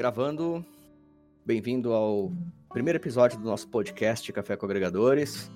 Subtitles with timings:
[0.00, 0.64] Gravando,
[1.44, 2.32] bem-vindo ao
[2.72, 5.50] primeiro episódio do nosso podcast Café com Agregadores.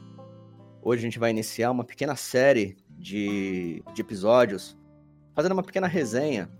[0.82, 4.76] Hoje a gente vai iniciar uma pequena série de, de episódios,
[5.34, 6.50] fazendo uma pequena resenha,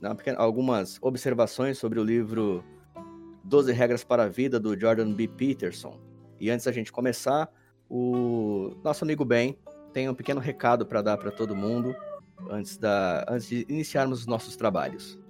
[0.00, 2.64] né, pequena, algumas observações sobre o livro
[3.44, 5.28] 12 Regras para a Vida, do Jordan B.
[5.28, 6.00] Peterson.
[6.40, 7.52] E antes da gente começar,
[7.86, 9.58] o nosso amigo Ben
[9.92, 11.94] tem um pequeno recado para dar para todo mundo
[12.48, 15.25] antes, da, antes de iniciarmos os nossos trabalhos.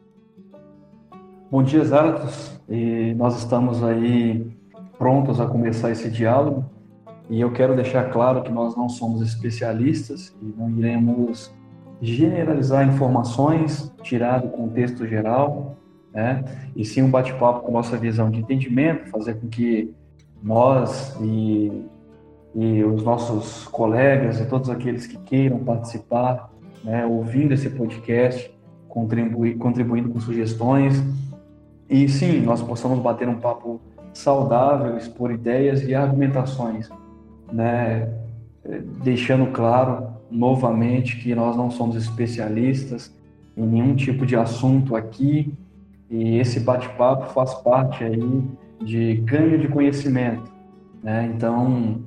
[1.48, 2.60] Bom dia, Zaratos.
[2.68, 4.44] E nós estamos aí
[4.98, 6.64] prontos a começar esse diálogo.
[7.30, 11.54] E eu quero deixar claro que nós não somos especialistas e não iremos
[12.02, 15.76] generalizar informações, tirar do contexto geral,
[16.12, 16.44] né?
[16.74, 19.94] E sim um bate-papo com nossa visão de entendimento, fazer com que
[20.42, 21.70] nós e,
[22.56, 26.50] e os nossos colegas e todos aqueles que queiram participar,
[26.82, 28.52] né, ouvindo esse podcast,
[28.88, 31.02] contribuir, contribuindo com sugestões,
[31.88, 33.80] e sim, nós possamos bater um papo
[34.12, 36.88] saudável, expor ideias e argumentações,
[37.52, 38.08] né?
[39.02, 43.14] deixando claro novamente que nós não somos especialistas
[43.56, 45.52] em nenhum tipo de assunto aqui
[46.10, 48.44] e esse bate-papo faz parte aí
[48.82, 50.52] de ganho de conhecimento,
[51.02, 51.30] né?
[51.34, 52.02] Então,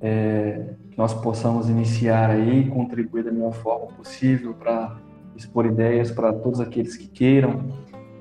[0.00, 4.96] é, nós possamos iniciar aí e contribuir da melhor forma possível para
[5.36, 7.64] expor ideias para todos aqueles que queiram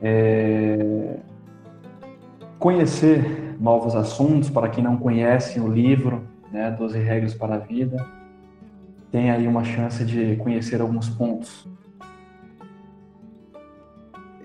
[0.08, 1.18] é,
[2.60, 8.06] conhecer novos assuntos, para quem não conhece o livro, né, 12 Regras para a Vida,
[9.12, 11.68] tem aí uma chance de conhecer alguns pontos.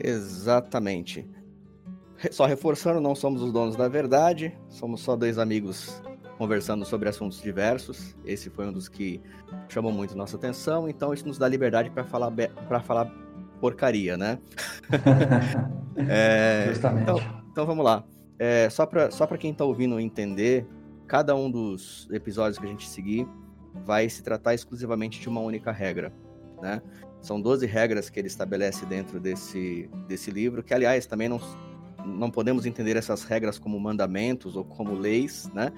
[0.03, 1.29] Exatamente.
[2.31, 6.03] Só reforçando, não somos os donos da verdade, somos só dois amigos
[6.39, 8.17] conversando sobre assuntos diversos.
[8.25, 9.21] Esse foi um dos que
[9.69, 13.13] chamou muito nossa atenção, então isso nos dá liberdade para falar para falar
[13.61, 14.39] porcaria, né?
[16.09, 17.03] é, Justamente.
[17.03, 18.05] Então, então, vamos lá.
[18.39, 20.67] É, só para só quem está ouvindo entender,
[21.07, 23.29] cada um dos episódios que a gente seguir
[23.85, 26.13] vai se tratar exclusivamente de uma única regra,
[26.61, 26.81] né?
[27.21, 31.39] São 12 regras que ele estabelece dentro desse, desse livro, que, aliás, também não,
[32.05, 35.71] não podemos entender essas regras como mandamentos ou como leis, né?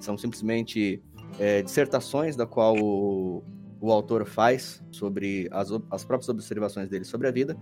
[0.00, 1.02] São simplesmente
[1.38, 3.44] é, dissertações da qual o,
[3.80, 7.56] o autor faz sobre as, as próprias observações dele sobre a vida.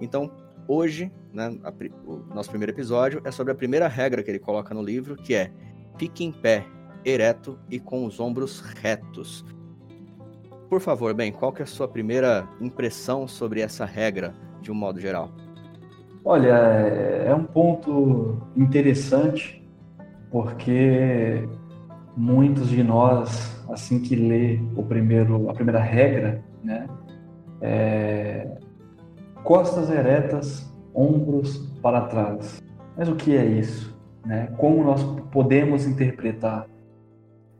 [0.00, 0.30] Então,
[0.68, 1.72] hoje, né, a,
[2.04, 5.34] o nosso primeiro episódio é sobre a primeira regra que ele coloca no livro, que
[5.34, 5.50] é
[5.98, 6.64] fique em pé,
[7.04, 9.44] ereto e com os ombros retos.
[10.68, 14.74] Por favor, bem, qual que é a sua primeira impressão sobre essa regra, de um
[14.74, 15.30] modo geral?
[16.24, 19.64] Olha, é um ponto interessante,
[20.28, 21.48] porque
[22.16, 26.86] muitos de nós assim que lê o primeiro, a primeira regra, né?
[27.60, 28.48] É,
[29.42, 32.62] costas eretas, ombros para trás.
[32.96, 33.96] Mas o que é isso?
[34.24, 34.52] Né?
[34.56, 36.66] Como nós podemos interpretar?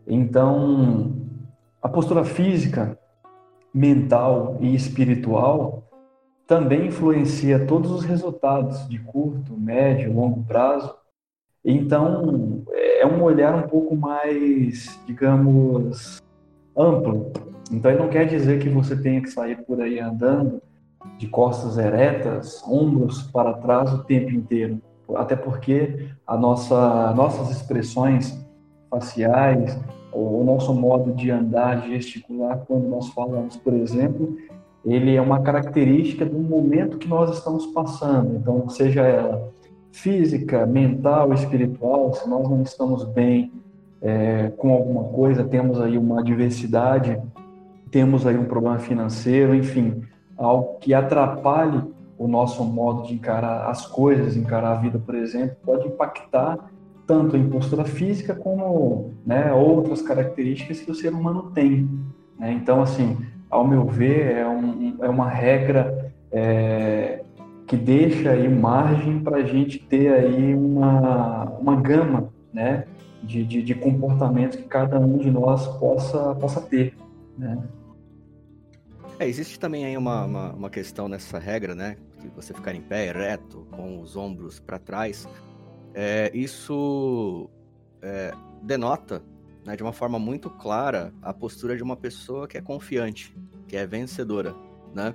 [0.06, 1.14] Então,
[1.82, 2.98] a postura física,
[3.72, 5.84] mental e espiritual
[6.46, 10.94] também influencia todos os resultados de curto, médio, longo prazo.
[11.68, 16.22] Então, é um olhar um pouco mais, digamos,
[16.78, 17.32] amplo.
[17.72, 20.62] Então, ele não quer dizer que você tenha que sair por aí andando
[21.18, 24.80] de costas eretas, ombros para trás o tempo inteiro.
[25.16, 28.38] Até porque a nossa, nossas expressões
[28.88, 29.76] faciais,
[30.12, 34.36] o nosso modo de andar, de gesticular, quando nós falamos, por exemplo,
[34.84, 38.36] ele é uma característica do momento que nós estamos passando.
[38.36, 39.55] Então, seja ela
[39.96, 43.50] física, mental, espiritual, se nós não estamos bem
[44.02, 47.18] é, com alguma coisa, temos aí uma adversidade,
[47.90, 50.02] temos aí um problema financeiro, enfim,
[50.36, 51.82] algo que atrapalhe
[52.18, 56.58] o nosso modo de encarar as coisas, encarar a vida, por exemplo, pode impactar
[57.06, 61.88] tanto em postura física como né, outras características que o ser humano tem.
[62.38, 62.52] Né?
[62.52, 63.16] Então, assim,
[63.48, 67.22] ao meu ver, é, um, é uma regra é,
[67.66, 72.86] que deixa aí margem para a gente ter aí uma, uma gama né,
[73.22, 76.96] de, de, de, comportamentos que cada um de nós possa, possa ter.
[77.36, 77.60] Né?
[79.18, 81.96] É, existe também aí uma, uma, uma, questão nessa regra, né?
[82.20, 85.26] Que você ficar em pé, reto, com os ombros para trás.
[85.94, 87.50] É, isso
[88.02, 88.32] é,
[88.62, 89.22] denota,
[89.64, 93.34] né, de uma forma muito clara, a postura de uma pessoa que é confiante,
[93.66, 94.54] que é vencedora,
[94.94, 95.14] né?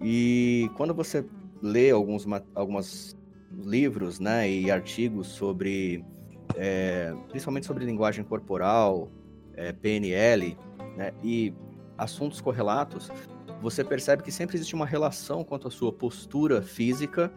[0.00, 1.26] E quando você
[1.62, 3.16] lê alguns algumas
[3.50, 6.04] livros né, e artigos sobre,
[6.54, 9.10] é, principalmente sobre linguagem corporal,
[9.54, 10.56] é, PNL,
[10.96, 11.52] né, e
[11.96, 13.10] assuntos correlatos,
[13.60, 17.32] você percebe que sempre existe uma relação quanto à sua postura física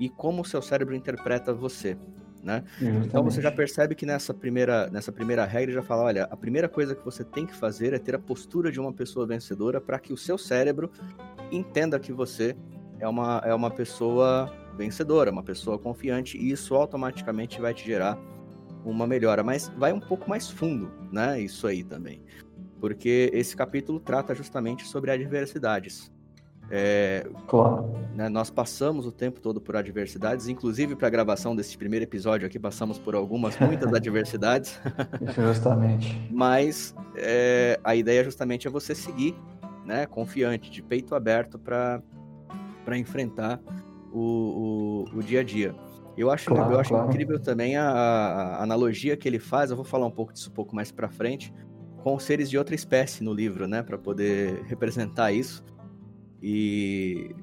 [0.00, 1.96] e como o seu cérebro interpreta você.
[2.42, 2.64] Né?
[2.80, 6.70] Então você já percebe que nessa primeira, nessa primeira regra já fala, olha, a primeira
[6.70, 9.98] coisa que você tem que fazer é ter a postura de uma pessoa vencedora para
[9.98, 10.90] que o seu cérebro
[11.52, 12.56] entenda que você
[13.00, 18.18] é uma, é uma pessoa vencedora, uma pessoa confiante, e isso automaticamente vai te gerar
[18.84, 19.42] uma melhora.
[19.42, 21.40] Mas vai um pouco mais fundo, né?
[21.40, 22.22] Isso aí também.
[22.80, 26.10] Porque esse capítulo trata justamente sobre adversidades.
[26.72, 27.92] É, claro.
[28.14, 32.46] Né, nós passamos o tempo todo por adversidades, inclusive para a gravação desse primeiro episódio
[32.46, 34.78] aqui, passamos por algumas, muitas adversidades.
[35.34, 36.16] justamente.
[36.30, 39.34] Mas é, a ideia justamente é você seguir
[39.84, 42.00] né, confiante, de peito aberto para
[42.96, 43.60] enfrentar
[44.12, 45.74] o, o, o, dia a dia.
[46.16, 47.08] Eu acho, claro, eu acho claro.
[47.08, 50.54] incrível também a, a, analogia que ele faz, eu vou falar um pouco disso um
[50.54, 51.52] pouco mais para frente,
[52.02, 55.64] com seres de outra espécie no livro, né, para poder representar isso.
[56.42, 57.34] E,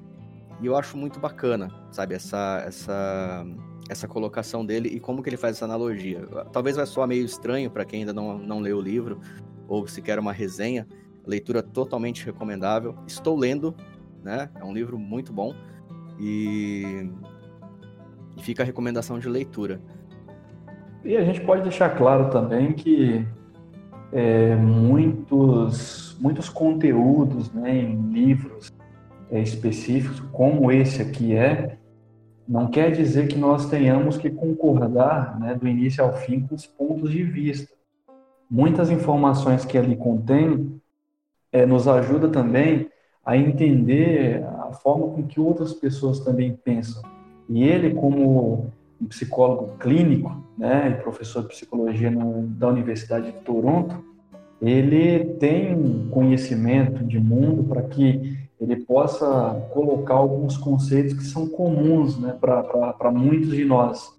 [0.60, 3.46] e eu acho muito bacana, sabe, essa, essa,
[3.88, 6.26] essa colocação dele e como que ele faz essa analogia.
[6.52, 9.20] Talvez vai soar meio estranho para quem ainda não, não leu o livro
[9.68, 10.86] ou se quer uma resenha,
[11.26, 12.96] leitura totalmente recomendável.
[13.06, 13.74] Estou lendo,
[14.28, 14.50] né?
[14.60, 15.54] É um livro muito bom
[16.20, 17.10] e,
[18.36, 19.80] e fica a recomendação de leitura.
[21.02, 23.26] E a gente pode deixar claro também que
[24.12, 28.70] é, muitos, muitos conteúdos né, em livros
[29.30, 31.78] é, específicos, como esse aqui é,
[32.46, 36.66] não quer dizer que nós tenhamos que concordar né, do início ao fim com os
[36.66, 37.72] pontos de vista.
[38.50, 40.80] Muitas informações que ali contém
[41.50, 42.90] é, nos ajuda também
[43.28, 47.02] a entender a forma com que outras pessoas também pensam.
[47.46, 53.38] E ele, como um psicólogo clínico, né, e professor de psicologia no, da Universidade de
[53.40, 54.02] Toronto,
[54.62, 62.18] ele tem conhecimento de mundo para que ele possa colocar alguns conceitos que são comuns
[62.18, 64.10] né, para muitos de nós.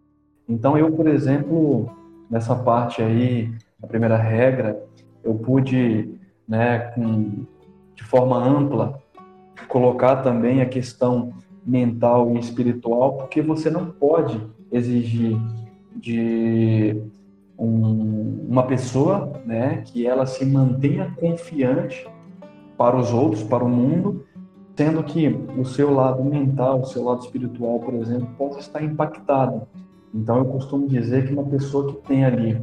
[0.48, 1.90] Então, eu, por exemplo,
[2.30, 3.52] nessa parte aí,
[3.82, 4.80] a primeira regra,
[5.24, 6.14] eu pude,
[6.48, 7.48] né, com,
[8.00, 9.02] de forma ampla,
[9.68, 11.34] colocar também a questão
[11.66, 14.42] mental e espiritual, porque você não pode
[14.72, 15.38] exigir
[15.94, 16.96] de
[17.58, 22.08] um, uma pessoa né, que ela se mantenha confiante
[22.78, 24.26] para os outros, para o mundo,
[24.78, 29.64] sendo que o seu lado mental, o seu lado espiritual, por exemplo, possa estar impactado.
[30.16, 32.62] Então, eu costumo dizer que uma pessoa que tem ali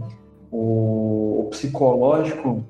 [0.51, 2.65] o, o psicológico,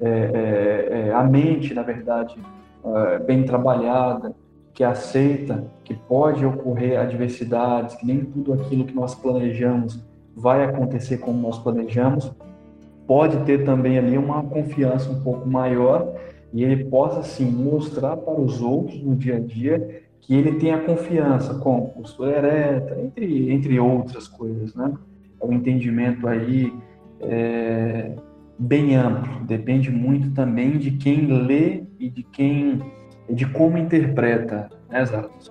[0.00, 2.36] é, é, é, a mente, na verdade,
[2.84, 4.34] é, bem trabalhada,
[4.72, 10.02] que aceita que pode ocorrer adversidades, que nem tudo aquilo que nós planejamos
[10.34, 12.32] vai acontecer como nós planejamos,
[13.06, 16.14] pode ter também ali uma confiança um pouco maior
[16.52, 20.72] e ele possa sim mostrar para os outros no dia a dia que ele tem
[20.72, 24.92] a confiança com postura ereta, entre, entre outras coisas, né?
[25.40, 26.72] É um entendimento aí
[27.20, 28.12] é,
[28.60, 32.78] bem amplo, depende muito também de quem lê e de quem,
[33.28, 35.50] de como interpreta, né, Zardos?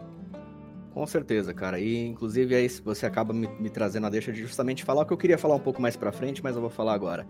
[0.94, 1.80] Com certeza, cara.
[1.80, 5.14] E inclusive aí você acaba me, me, trazendo a deixa de justamente falar o que
[5.14, 7.26] eu queria falar um pouco mais para frente, mas eu vou falar agora.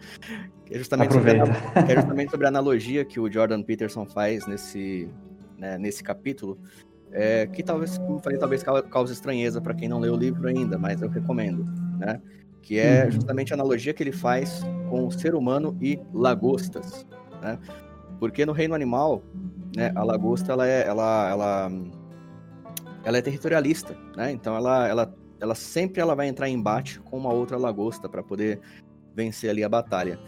[0.69, 1.43] É justamente, sobre a,
[1.89, 5.09] é justamente sobre a analogia que o Jordan Peterson faz nesse,
[5.57, 6.59] né, nesse capítulo,
[7.11, 10.77] é, que talvez, como falei, talvez cause estranheza para quem não leu o livro ainda,
[10.77, 11.63] mas eu recomendo,
[11.97, 12.21] né?
[12.61, 13.11] Que é uhum.
[13.11, 17.05] justamente a analogia que ele faz com o ser humano e lagostas,
[17.41, 17.57] né?
[18.19, 19.23] Porque no reino animal,
[19.75, 21.71] né, a lagosta ela é, ela, ela
[23.03, 24.31] ela é territorialista, né?
[24.31, 28.21] Então ela, ela, ela sempre ela vai entrar em embate com uma outra lagosta para
[28.21, 28.59] poder
[29.15, 30.19] vencer ali a batalha.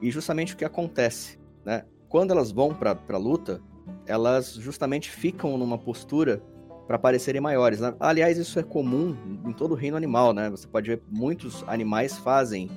[0.00, 1.84] E justamente o que acontece, né?
[2.08, 3.60] Quando elas vão para a luta,
[4.06, 6.42] elas justamente ficam numa postura
[6.86, 7.80] para parecerem maiores.
[7.98, 10.50] Aliás, isso é comum em todo o reino animal, né?
[10.50, 12.70] Você pode ver muitos animais fazem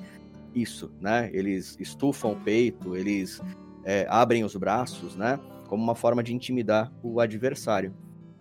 [0.54, 1.30] isso, né?
[1.32, 3.40] Eles estufam o peito, eles
[3.84, 5.38] é, abrem os braços, né?
[5.68, 7.94] Como uma forma de intimidar o adversário.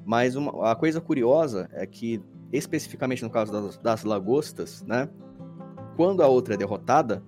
[0.06, 2.22] Mas uma, a coisa curiosa é que,
[2.52, 5.10] especificamente no caso das, das lagostas, né?
[5.98, 7.24] Quando a outra é derrotada,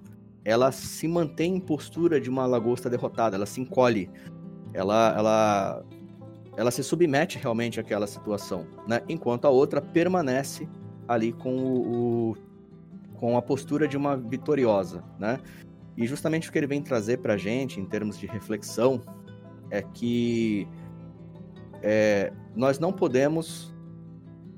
[0.46, 4.10] ela se mantém em postura de uma lagosta derrotada, ela se encolhe,
[4.74, 5.86] ela, ela,
[6.60, 9.02] ela se submete realmente àquela situação, né?
[9.08, 10.68] Enquanto a outra permanece
[11.08, 12.38] ali com o, o
[13.14, 15.40] com a postura de uma vitoriosa, né?
[15.96, 19.02] E justamente o que ele vem trazer para a gente em termos de reflexão
[19.72, 20.68] é que
[21.82, 23.74] é, nós não podemos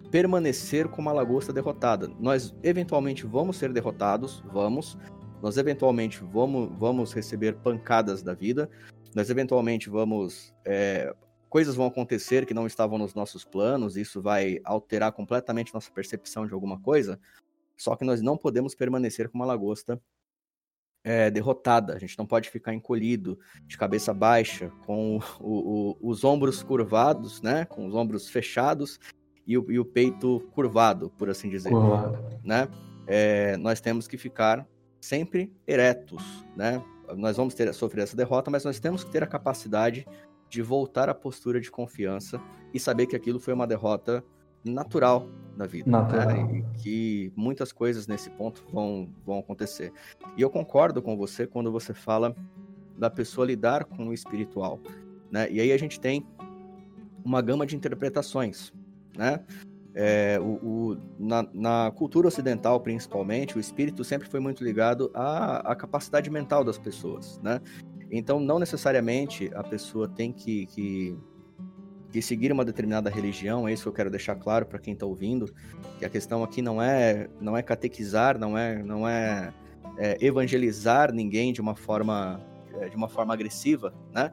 [0.10, 2.10] permanecer com uma lagosta derrotada.
[2.20, 4.98] Nós eventualmente vamos ser derrotados, vamos.
[5.40, 8.68] Nós eventualmente vamos, vamos receber pancadas da vida.
[9.14, 11.14] Nós eventualmente vamos é,
[11.52, 16.48] coisas vão acontecer que não estavam nos nossos planos, isso vai alterar completamente nossa percepção
[16.48, 17.20] de alguma coisa,
[17.76, 20.02] só que nós não podemos permanecer com uma lagosta
[21.04, 21.94] é, derrotada.
[21.94, 27.42] A gente não pode ficar encolhido, de cabeça baixa, com o, o, os ombros curvados,
[27.42, 27.66] né?
[27.66, 28.98] Com os ombros fechados
[29.46, 31.70] e o, e o peito curvado, por assim dizer.
[31.70, 32.18] Curvado.
[32.46, 32.70] Né?
[33.06, 34.66] É, nós temos que ficar
[35.02, 36.24] sempre eretos,
[36.56, 36.82] né?
[37.18, 40.08] Nós vamos ter sofrer essa derrota, mas nós temos que ter a capacidade
[40.52, 42.40] de voltar à postura de confiança
[42.74, 44.22] e saber que aquilo foi uma derrota
[44.66, 45.90] natural da vida.
[45.90, 45.98] Né?
[45.98, 46.48] Natural.
[46.48, 46.64] Né?
[46.78, 49.94] que muitas coisas nesse ponto vão, vão acontecer.
[50.36, 52.36] E eu concordo com você quando você fala
[52.98, 54.78] da pessoa lidar com o espiritual.
[55.32, 55.50] Né?
[55.50, 56.28] E aí a gente tem
[57.24, 58.74] uma gama de interpretações.
[59.18, 59.40] Né?
[59.96, 65.72] É, o, o, na, na, cultura ocidental, principalmente, o espírito sempre foi muito ligado à,
[65.72, 67.40] à capacidade mental das pessoas.
[67.42, 67.62] Né?
[68.12, 71.18] Então, não necessariamente a pessoa tem que, que
[72.10, 75.06] de seguir uma determinada religião, é isso que eu quero deixar claro para quem está
[75.06, 75.52] ouvindo,
[75.98, 79.54] que a questão aqui não é não é catequizar, não é não é,
[79.98, 82.42] é evangelizar ninguém de uma forma
[82.82, 84.32] é, de uma forma agressiva, né?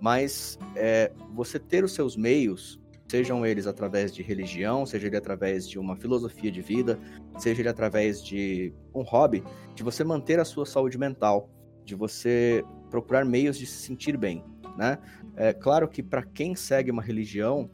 [0.00, 5.68] Mas é, você ter os seus meios, sejam eles através de religião, seja ele através
[5.68, 6.98] de uma filosofia de vida,
[7.36, 9.44] seja ele através de um hobby,
[9.74, 11.50] de você manter a sua saúde mental,
[11.84, 14.44] de você procurar meios de se sentir bem,
[14.76, 14.98] né?
[15.36, 17.70] É claro que para quem segue uma religião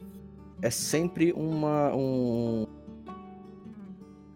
[0.61, 2.67] é sempre uma um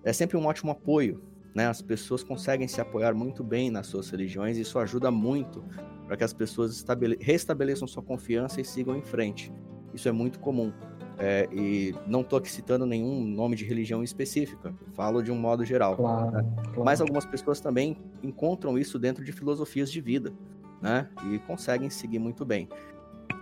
[0.03, 1.21] é sempre um ótimo apoio,
[1.53, 1.67] né?
[1.67, 5.63] As pessoas conseguem se apoiar muito bem nas suas religiões e isso ajuda muito
[6.07, 6.83] para que as pessoas
[7.19, 9.51] restabeleçam sua confiança e sigam em frente.
[9.93, 10.73] Isso é muito comum.
[11.21, 15.65] É, e não estou aqui citando nenhum nome de religião específica, falo de um modo
[15.65, 15.97] geral.
[15.97, 16.45] Claro, né?
[16.63, 16.83] claro.
[16.85, 20.33] Mas algumas pessoas também encontram isso dentro de filosofias de vida,
[20.81, 21.09] né?
[21.31, 22.69] E conseguem seguir muito bem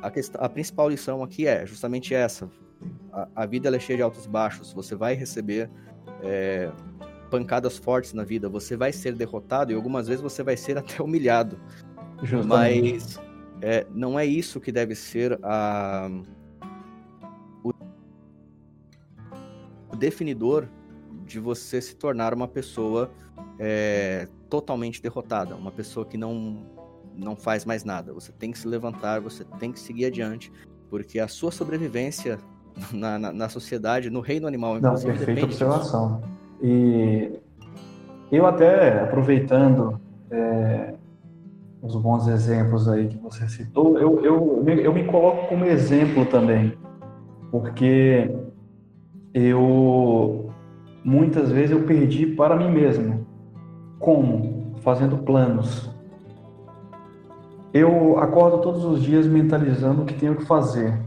[0.02, 2.50] a, questão, a principal lição aqui é justamente essa.
[3.12, 4.74] A, a vida é cheia de altos e baixos.
[4.74, 5.70] Você vai receber
[6.22, 6.72] é,
[7.30, 8.50] pancadas fortes na vida.
[8.50, 11.60] Você vai ser derrotado e algumas vezes você vai ser até humilhado.
[12.24, 12.94] Justamente.
[12.94, 13.20] Mas
[13.62, 16.10] é, não é isso que deve ser a,
[17.64, 17.72] o,
[19.92, 20.68] o definidor
[21.26, 23.12] de você se tornar uma pessoa
[23.60, 26.77] é, totalmente derrotada, uma pessoa que não
[27.18, 28.14] não faz mais nada.
[28.14, 30.52] Você tem que se levantar, você tem que seguir adiante,
[30.90, 32.38] porque a sua sobrevivência
[32.94, 36.22] na, na, na sociedade, no reino animal, não, perfeita observação.
[36.62, 37.32] E
[38.32, 40.00] eu até aproveitando
[40.32, 40.94] é,
[41.82, 46.74] os bons exemplos aí que você citou, eu, eu, eu me coloco como exemplo também,
[47.52, 48.30] porque
[49.34, 50.50] eu
[51.04, 53.26] muitas vezes eu perdi para mim mesmo.
[54.00, 54.74] Como?
[54.82, 55.90] Fazendo planos,
[57.78, 60.98] eu acordo todos os dias mentalizando o que tenho que fazer,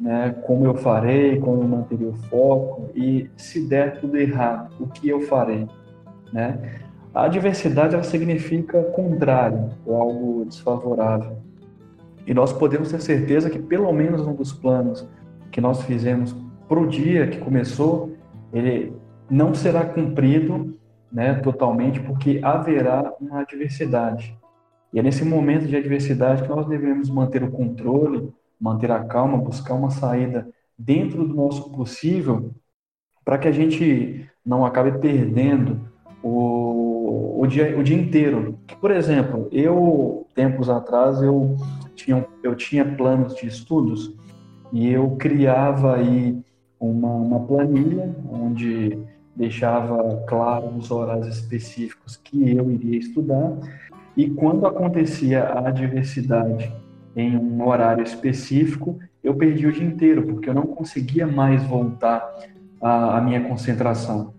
[0.00, 0.34] né?
[0.46, 5.08] Como eu farei, como eu manterei o foco e se der tudo errado, o que
[5.08, 5.68] eu farei,
[6.32, 6.80] né?
[7.14, 11.36] A adversidade ela significa contrário ou algo desfavorável.
[12.26, 15.06] E nós podemos ter certeza que pelo menos um dos planos
[15.52, 16.34] que nós fizemos
[16.68, 18.14] para o dia que começou,
[18.52, 18.92] ele
[19.30, 20.76] não será cumprido
[21.12, 24.36] né, totalmente, porque haverá uma adversidade.
[24.94, 29.36] E é nesse momento de adversidade que nós devemos manter o controle, manter a calma,
[29.36, 30.48] buscar uma saída
[30.78, 32.52] dentro do nosso possível,
[33.24, 35.80] para que a gente não acabe perdendo
[36.22, 38.56] o, o, dia, o dia inteiro.
[38.80, 41.56] Por exemplo, eu, tempos atrás, eu
[41.96, 44.14] tinha, eu tinha planos de estudos
[44.72, 46.40] e eu criava aí
[46.78, 48.96] uma, uma planilha onde
[49.34, 53.58] deixava claro os horários específicos que eu iria estudar
[54.16, 56.72] e quando acontecia a adversidade
[57.16, 62.22] em um horário específico, eu perdi o dia inteiro, porque eu não conseguia mais voltar
[62.80, 64.34] à, minha concentração.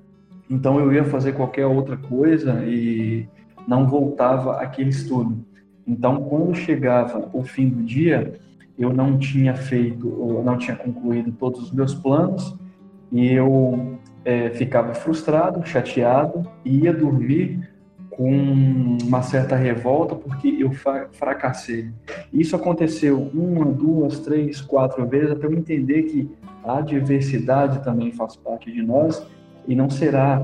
[0.49, 3.27] Então eu ia fazer qualquer outra coisa e
[3.67, 5.43] não voltava àquele estudo.
[5.87, 8.33] Então, quando chegava o fim do dia,
[8.77, 10.07] eu não tinha feito,
[10.43, 12.55] não tinha concluído todos os meus planos
[13.11, 17.69] e eu é, ficava frustrado, chateado e ia dormir
[18.15, 20.71] com uma certa revolta porque eu
[21.11, 21.91] fracassei.
[22.31, 26.31] Isso aconteceu uma, duas, três, quatro vezes até eu entender que
[26.63, 29.25] a adversidade também faz parte de nós
[29.67, 30.41] e não será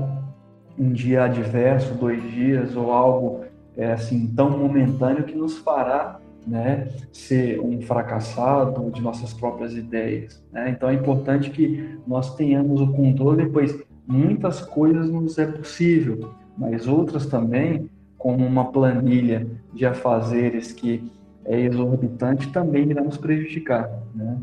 [0.78, 6.88] um dia adverso, dois dias ou algo é, assim tão momentâneo que nos fará né,
[7.10, 10.44] ser um fracassado de nossas próprias ideias.
[10.52, 10.70] Né?
[10.70, 16.86] Então é importante que nós tenhamos o controle, pois muitas coisas nos é possível mas
[16.86, 21.10] outras também, como uma planilha de afazeres que
[21.44, 23.90] é exorbitante, também irá nos prejudicar.
[24.14, 24.40] Né?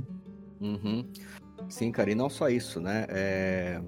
[0.60, 1.06] Uhum.
[1.70, 3.06] Sim, cara, e não só isso, né?
[3.10, 3.82] É...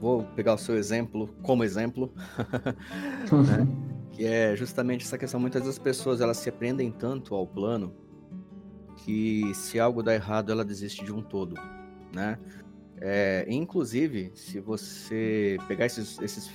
[0.00, 2.12] Vou pegar o seu exemplo como exemplo,
[3.30, 3.68] né?
[4.10, 5.38] que é justamente essa questão.
[5.38, 7.94] Muitas das pessoas elas se aprendem tanto ao plano
[8.96, 11.54] que se algo dá errado, ela desiste de um todo,
[12.12, 12.38] né?
[12.98, 16.50] É, inclusive, se você pegar esses, esses,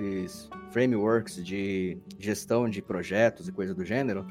[0.00, 4.26] esses, frameworks de gestão de projetos e coisa do gênero,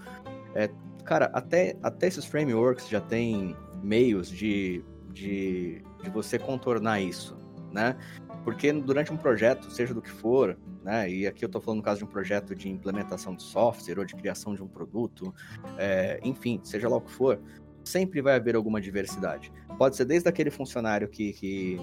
[0.53, 0.69] é,
[1.03, 7.37] cara, até, até esses frameworks já tem meios de, de, de você contornar isso,
[7.71, 7.95] né?
[8.43, 11.09] Porque durante um projeto, seja do que for, né?
[11.09, 14.05] E aqui eu estou falando no caso de um projeto de implementação de software ou
[14.05, 15.33] de criação de um produto,
[15.77, 17.39] é, enfim, seja lá o que for,
[17.83, 19.51] sempre vai haver alguma diversidade.
[19.79, 21.79] Pode ser desde aquele funcionário que, que,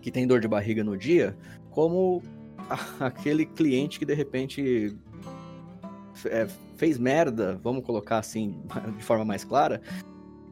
[0.00, 1.36] que tem dor de barriga no dia,
[1.70, 2.22] como
[3.00, 4.96] aquele cliente que de repente
[6.26, 6.46] é,
[6.76, 8.60] fez merda, vamos colocar assim
[8.96, 9.80] de forma mais clara,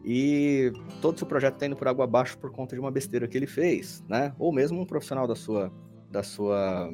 [0.04, 0.72] e
[1.02, 3.36] todo o seu projeto está indo por água abaixo por conta de uma besteira que
[3.36, 4.32] ele fez, né?
[4.38, 5.72] Ou mesmo um profissional da sua
[6.08, 6.92] da sua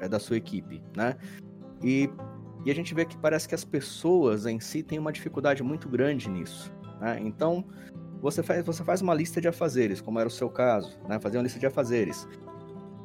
[0.00, 1.16] é, da sua equipe, né?
[1.82, 2.10] E,
[2.64, 5.88] e a gente vê que parece que as pessoas em si têm uma dificuldade muito
[5.88, 7.20] grande nisso, né?
[7.20, 7.64] Então
[8.20, 11.20] você faz você faz uma lista de afazeres, como era o seu caso, né?
[11.20, 12.26] Fazer uma lista de afazeres.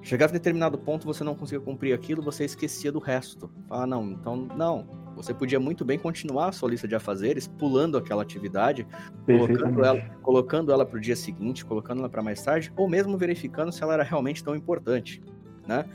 [0.06, 3.50] Chegava a determinado ponto, você não conseguia cumprir aquilo, você esquecia do resto.
[3.68, 4.86] Ah, não, então não.
[5.16, 8.86] Você podia muito bem continuar a sua lista de afazeres, pulando aquela atividade,
[9.26, 13.18] colocando ela, colocando ela para o dia seguinte, colocando ela para mais tarde, ou mesmo
[13.18, 15.24] verificando se ela era realmente tão importante,
[15.68, 15.86] né?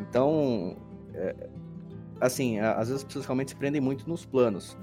[0.00, 0.76] Então,
[1.14, 1.36] é,
[2.20, 4.76] assim, às vezes as pessoas realmente se prendem muito nos planos.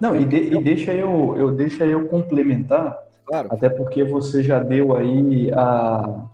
[0.00, 3.46] Não, e, de, e deixa eu, eu deixa eu complementar, claro.
[3.52, 6.26] até porque você já deu aí a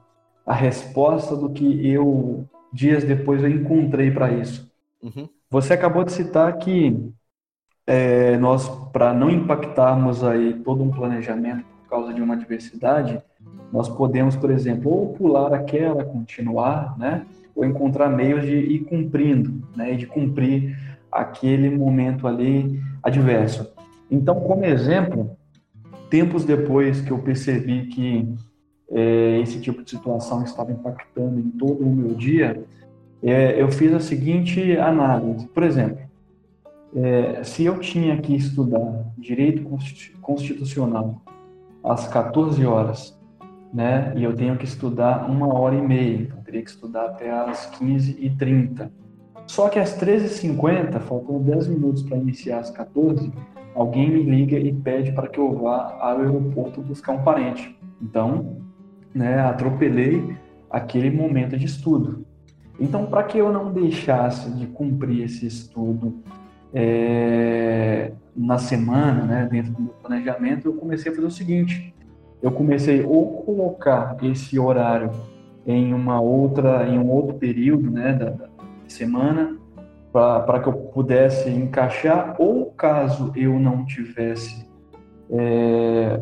[0.47, 4.71] a resposta do que eu, dias depois, eu encontrei para isso.
[5.03, 5.29] Uhum.
[5.51, 7.13] Você acabou de citar que
[7.87, 13.23] é, nós, para não impactarmos aí todo um planejamento por causa de uma diversidade,
[13.73, 17.27] nós podemos, por exemplo, ou pular aquela, continuar, né?
[17.55, 19.95] Ou encontrar meios de ir cumprindo, né?
[19.95, 20.77] E de cumprir
[21.11, 23.73] aquele momento ali adverso.
[24.11, 25.37] Então, como exemplo,
[26.11, 28.35] tempos depois que eu percebi que
[28.91, 32.65] é, esse tipo de situação estava impactando em todo o meu dia,
[33.23, 35.47] é, eu fiz a seguinte análise.
[35.49, 35.99] Por exemplo,
[36.95, 39.65] é, se eu tinha que estudar direito
[40.21, 41.21] constitucional
[41.83, 43.19] às 14 horas,
[43.73, 47.31] né, e eu tenho que estudar uma hora e meia, então teria que estudar até
[47.31, 48.89] às 15h30.
[49.47, 53.33] Só que às 13h50, faltando 10 minutos para iniciar às 14
[53.75, 57.77] alguém me liga e pede para que eu vá ao aeroporto buscar um parente.
[58.01, 58.59] Então,
[59.15, 60.37] né, atropelei
[60.71, 62.27] aquele momento de estudo.
[62.79, 66.23] Então, para que eu não deixasse de cumprir esse estudo
[66.73, 71.95] é, na semana, né, dentro do meu planejamento, eu comecei a fazer o seguinte:
[72.43, 75.13] eu comecei ou colocar esse horário
[75.65, 78.49] em uma outra, em um outro período, né, da, da
[78.89, 79.57] semana,
[80.13, 84.69] para que eu pudesse encaixar, ou caso eu não tivesse
[85.31, 86.21] é,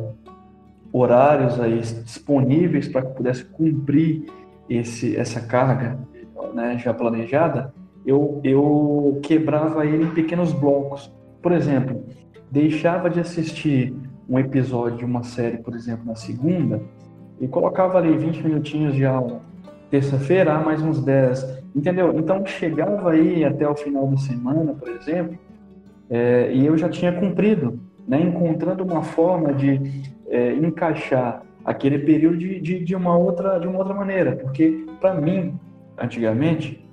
[0.93, 4.25] horários aí disponíveis para que pudesse cumprir
[4.69, 5.99] esse, essa carga
[6.55, 7.73] né, já planejada,
[8.05, 11.13] eu, eu quebrava ele em pequenos blocos.
[11.41, 12.05] Por exemplo,
[12.51, 13.95] deixava de assistir
[14.29, 16.81] um episódio de uma série, por exemplo, na segunda,
[17.41, 19.41] e colocava ali 20 minutinhos de aula.
[19.91, 21.63] Terça-feira, mais uns 10.
[21.75, 22.13] Entendeu?
[22.19, 25.39] Então, chegava aí até o final da semana, por exemplo,
[26.11, 32.39] é, e eu já tinha cumprido, né, encontrando uma forma de é, encaixar aquele período
[32.39, 34.35] de, de, de, uma outra, de uma outra maneira.
[34.35, 35.61] Porque, para mim,
[35.97, 36.85] antigamente,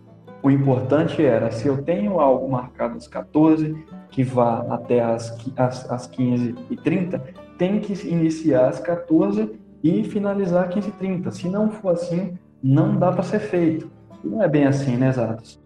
[0.44, 3.76] o importante era, se eu tenho algo marcado às 14,
[4.10, 7.24] que vá até às, às, às 15 e 30,
[7.58, 11.32] tem que iniciar às 14 e finalizar às 15 e 30.
[11.32, 13.90] Se não for assim, não dá para ser feito.
[14.24, 15.60] Não é bem assim, né, Zatos?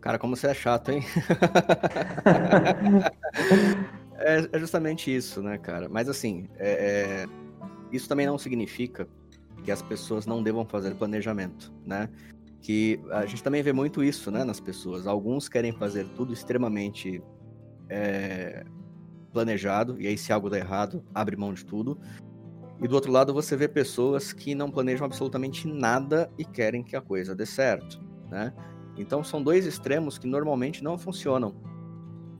[0.00, 1.02] Cara, como você é chato, hein?
[4.18, 5.88] É, é, justamente isso, né, cara?
[5.88, 7.26] Mas assim, é, é,
[7.92, 9.08] isso também não significa
[9.62, 12.08] que as pessoas não devam fazer planejamento, né?
[12.60, 15.06] Que a gente também vê muito isso, né, nas pessoas.
[15.06, 17.22] Alguns querem fazer tudo extremamente
[17.88, 18.64] é,
[19.32, 21.98] planejado, e aí se algo dá errado, abre mão de tudo.
[22.82, 26.96] E do outro lado, você vê pessoas que não planejam absolutamente nada e querem que
[26.96, 28.52] a coisa dê certo, né?
[28.96, 31.54] Então são dois extremos que normalmente não funcionam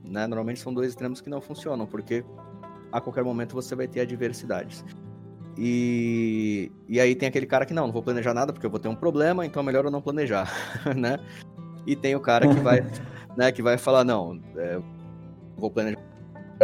[0.09, 0.27] né?
[0.27, 2.23] Normalmente são dois extremos que não funcionam, porque
[2.91, 4.83] a qualquer momento você vai ter adversidades.
[5.57, 8.79] E, e aí tem aquele cara que não, não vou planejar nada porque eu vou
[8.79, 10.49] ter um problema, então é melhor eu não planejar,
[10.95, 11.19] né?
[11.85, 12.81] E tem o cara que vai,
[13.35, 14.79] né, que vai falar, não, é,
[15.57, 16.01] vou planejar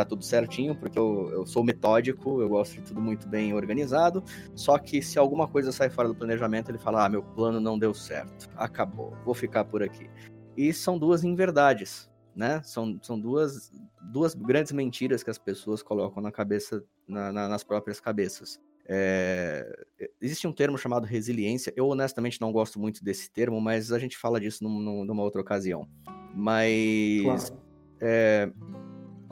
[0.07, 4.23] tudo certinho, porque eu, eu sou metódico, eu gosto de tudo muito bem organizado.
[4.53, 7.79] Só que se alguma coisa sai fora do planejamento, ele fala: ah, meu plano não
[7.79, 10.09] deu certo, acabou, vou ficar por aqui.
[10.57, 12.61] E são duas inverdades, né?
[12.63, 13.71] São, são duas,
[14.11, 18.59] duas grandes mentiras que as pessoas colocam na cabeça, na, na, nas próprias cabeças.
[18.87, 19.85] É,
[20.21, 21.73] existe um termo chamado resiliência.
[21.75, 25.41] Eu honestamente não gosto muito desse termo, mas a gente fala disso num, numa outra
[25.41, 25.87] ocasião.
[26.35, 27.61] Mas claro.
[28.01, 28.51] é,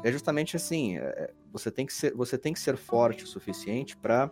[0.04, 3.96] é, justamente assim: é, você, tem que ser, você tem que ser forte o suficiente
[3.96, 4.32] para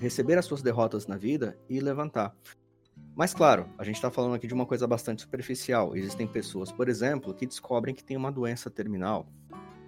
[0.00, 2.34] receber as suas derrotas na vida e levantar.
[3.16, 5.96] Mas claro, a gente está falando aqui de uma coisa bastante superficial.
[5.96, 9.26] Existem pessoas, por exemplo, que descobrem que tem uma doença terminal.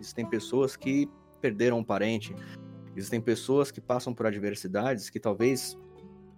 [0.00, 1.06] Existem pessoas que
[1.38, 2.34] perderam um parente.
[2.96, 5.76] Existem pessoas que passam por adversidades que talvez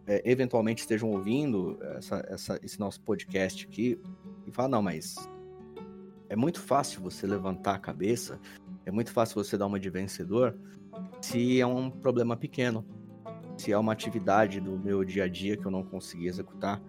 [0.04, 3.96] é, eventualmente estejam ouvindo essa, essa, esse nosso podcast aqui
[4.44, 5.14] e falam, não, mas
[6.28, 8.40] é muito fácil você levantar a cabeça,
[8.84, 10.58] é muito fácil você dar uma de vencedor
[11.20, 12.84] se é um problema pequeno,
[13.60, 16.80] se é uma atividade do meu dia a dia que eu não consegui executar,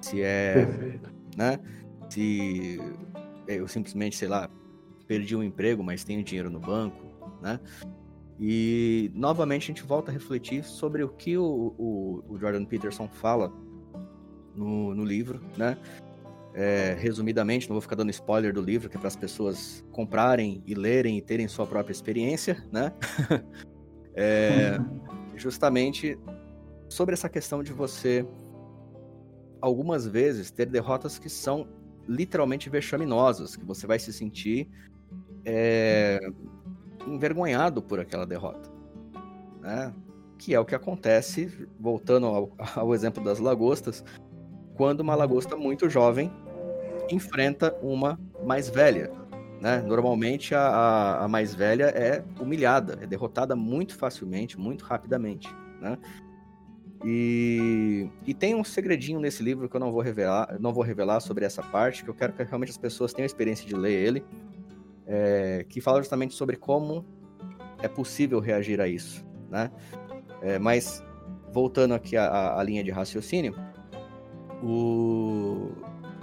[0.00, 1.10] se é, Perfeito.
[1.36, 1.58] né,
[2.08, 2.78] se
[3.48, 4.50] eu simplesmente, sei lá,
[5.06, 7.04] perdi um emprego, mas tenho dinheiro no banco,
[7.42, 7.58] né?
[8.38, 13.08] E novamente a gente volta a refletir sobre o que o, o, o Jordan Peterson
[13.08, 13.52] fala
[14.54, 15.76] no, no livro, né?
[16.54, 20.62] É, resumidamente, não vou ficar dando spoiler do livro, que é para as pessoas comprarem
[20.66, 22.92] e lerem e terem sua própria experiência, né?
[24.14, 24.78] é,
[25.40, 26.18] justamente
[26.88, 28.26] sobre essa questão de você,
[29.60, 31.66] algumas vezes, ter derrotas que são
[32.08, 34.68] literalmente vexaminosas, que você vai se sentir
[35.44, 36.20] é,
[37.06, 38.70] envergonhado por aquela derrota,
[39.60, 39.94] né?
[40.38, 44.04] Que é o que acontece, voltando ao, ao exemplo das lagostas,
[44.74, 46.32] quando uma lagosta muito jovem
[47.10, 49.19] enfrenta uma mais velha.
[49.60, 49.82] Né?
[49.82, 55.48] Normalmente a, a, mais velha é humilhada, é derrotada muito facilmente, muito rapidamente.
[55.80, 55.98] Né?
[57.04, 61.20] E, e tem um segredinho nesse livro que eu não vou revelar, não vou revelar
[61.20, 63.92] sobre essa parte, que eu quero que realmente as pessoas tenham a experiência de ler
[63.92, 64.24] ele,
[65.06, 67.04] é, que fala justamente sobre como
[67.82, 69.26] é possível reagir a isso.
[69.50, 69.70] Né?
[70.40, 71.04] É, mas
[71.52, 73.54] voltando aqui à, à linha de raciocínio,
[74.62, 75.70] o...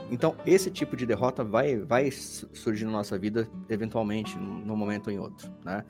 [0.09, 5.13] Então, esse tipo de derrota vai, vai surgir na nossa vida, eventualmente, num momento ou
[5.13, 5.83] em outro, né?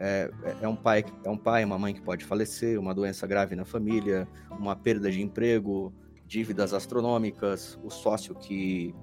[0.00, 0.30] É,
[0.62, 3.64] é, um pai, é um pai, uma mãe que pode falecer, uma doença grave na
[3.64, 5.92] família, uma perda de emprego,
[6.24, 8.94] dívidas astronômicas, o sócio que,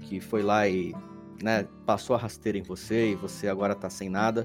[0.00, 0.92] que foi lá e
[1.40, 4.44] né, passou a rasteira em você e você agora está sem nada.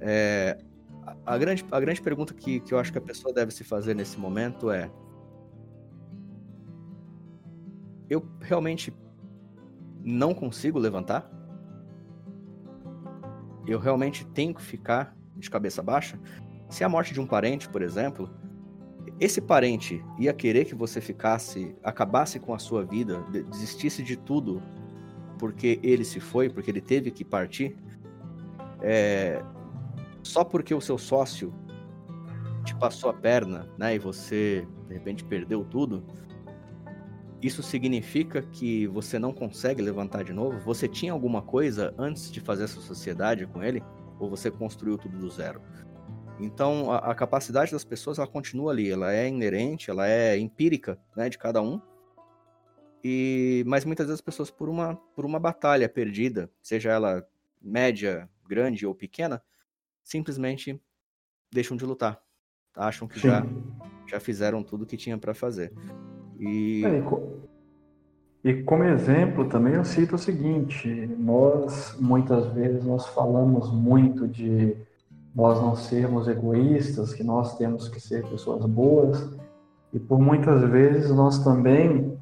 [0.00, 0.58] É,
[1.06, 3.62] a, a, grande, a grande pergunta que, que eu acho que a pessoa deve se
[3.62, 4.90] fazer nesse momento é:
[8.08, 8.94] eu realmente
[10.02, 11.30] não consigo levantar?
[13.66, 16.18] Eu realmente tenho que ficar de cabeça baixa?
[16.68, 18.30] Se a morte de um parente, por exemplo,
[19.20, 24.62] esse parente ia querer que você ficasse, acabasse com a sua vida, desistisse de tudo
[25.38, 27.76] porque ele se foi, porque ele teve que partir,
[28.82, 29.42] é,
[30.22, 31.52] só porque o seu sócio
[32.64, 36.04] te passou a perna, né, e você de repente perdeu tudo,
[37.42, 40.58] isso significa que você não consegue levantar de novo?
[40.60, 43.82] Você tinha alguma coisa antes de fazer essa sociedade com ele?
[44.18, 45.60] Ou você construiu tudo do zero?
[46.40, 48.90] Então, a, a capacidade das pessoas, ela continua ali.
[48.90, 51.80] Ela é inerente, ela é empírica, né, de cada um.
[53.04, 57.26] E, mas muitas vezes as pessoas, por uma, por uma batalha perdida, seja ela
[57.60, 59.42] média, grande ou pequena,
[60.02, 60.80] simplesmente
[61.52, 62.20] deixam de lutar.
[62.74, 63.42] Acham que já,
[64.06, 65.72] já fizeram tudo que tinha para fazer.
[66.38, 66.84] E...
[66.84, 67.02] É,
[68.44, 74.76] e como exemplo também eu cito o seguinte, nós muitas vezes nós falamos muito de
[75.34, 79.28] nós não sermos egoístas, que nós temos que ser pessoas boas,
[79.92, 82.16] e por muitas vezes nós também,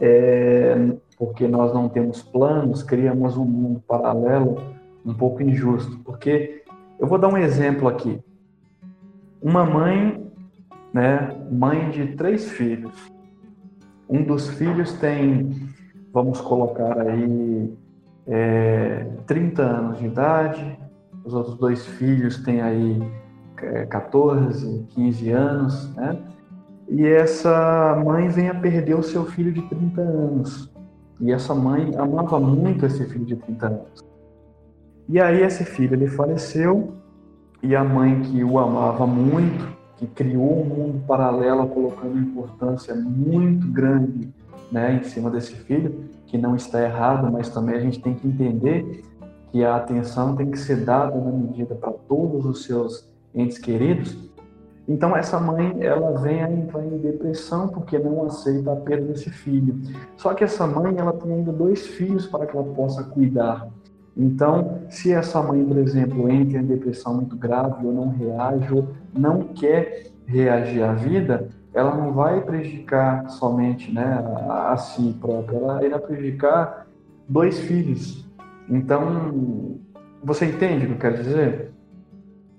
[0.00, 4.56] é, porque nós não temos planos, criamos um mundo paralelo
[5.06, 5.98] um pouco injusto.
[6.04, 6.64] Porque
[6.98, 8.20] eu vou dar um exemplo aqui.
[9.40, 10.26] Uma mãe,
[10.92, 12.94] né, mãe de três filhos,
[14.10, 15.68] um dos filhos tem,
[16.12, 17.72] vamos colocar aí,
[18.26, 20.78] é, 30 anos de idade,
[21.24, 23.00] os outros dois filhos têm aí
[23.62, 26.18] é, 14, 15 anos, né?
[26.88, 30.72] E essa mãe vem a perder o seu filho de 30 anos.
[31.20, 34.04] E essa mãe amava muito esse filho de 30 anos.
[35.08, 36.94] E aí esse filho ele faleceu
[37.62, 43.70] e a mãe que o amava muito que criou um mundo paralelo, colocando importância muito
[43.70, 44.30] grande
[44.72, 48.26] né, em cima desse filho, que não está errado, mas também a gente tem que
[48.26, 49.04] entender
[49.52, 54.16] que a atenção tem que ser dada na medida para todos os seus entes queridos,
[54.88, 59.28] então essa mãe ela vem a entrar em depressão porque não aceita a perda desse
[59.28, 59.78] filho.
[60.16, 63.68] Só que essa mãe ela tem ainda dois filhos para que ela possa cuidar.
[64.16, 68.88] Então, se essa mãe, por exemplo, entra em depressão muito grave ou não reage ou
[69.16, 75.56] não quer reagir à vida, ela não vai prejudicar somente né, a, a si própria,
[75.56, 76.86] ela irá prejudicar
[77.28, 78.28] dois filhos.
[78.68, 79.78] Então,
[80.22, 81.72] você entende o que eu quero dizer?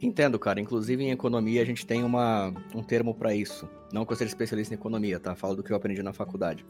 [0.02, 0.60] Entendo, cara.
[0.60, 3.70] Inclusive em economia a gente tem uma, um termo para isso.
[3.94, 5.36] Não que eu seja especialista em economia, tá?
[5.36, 6.66] Falo do que eu aprendi na faculdade.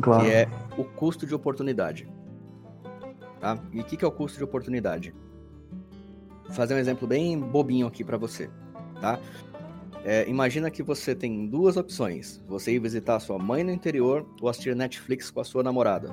[0.00, 0.24] Claro.
[0.24, 2.08] Que é o custo de oportunidade.
[3.40, 3.58] Tá?
[3.72, 5.14] E o que, que é o custo de oportunidade?
[6.44, 8.50] Vou fazer um exemplo bem bobinho aqui para você,
[9.00, 9.20] tá?
[10.04, 14.48] É, imagina que você tem duas opções: você ir visitar sua mãe no interior ou
[14.48, 16.10] assistir Netflix com a sua namorada,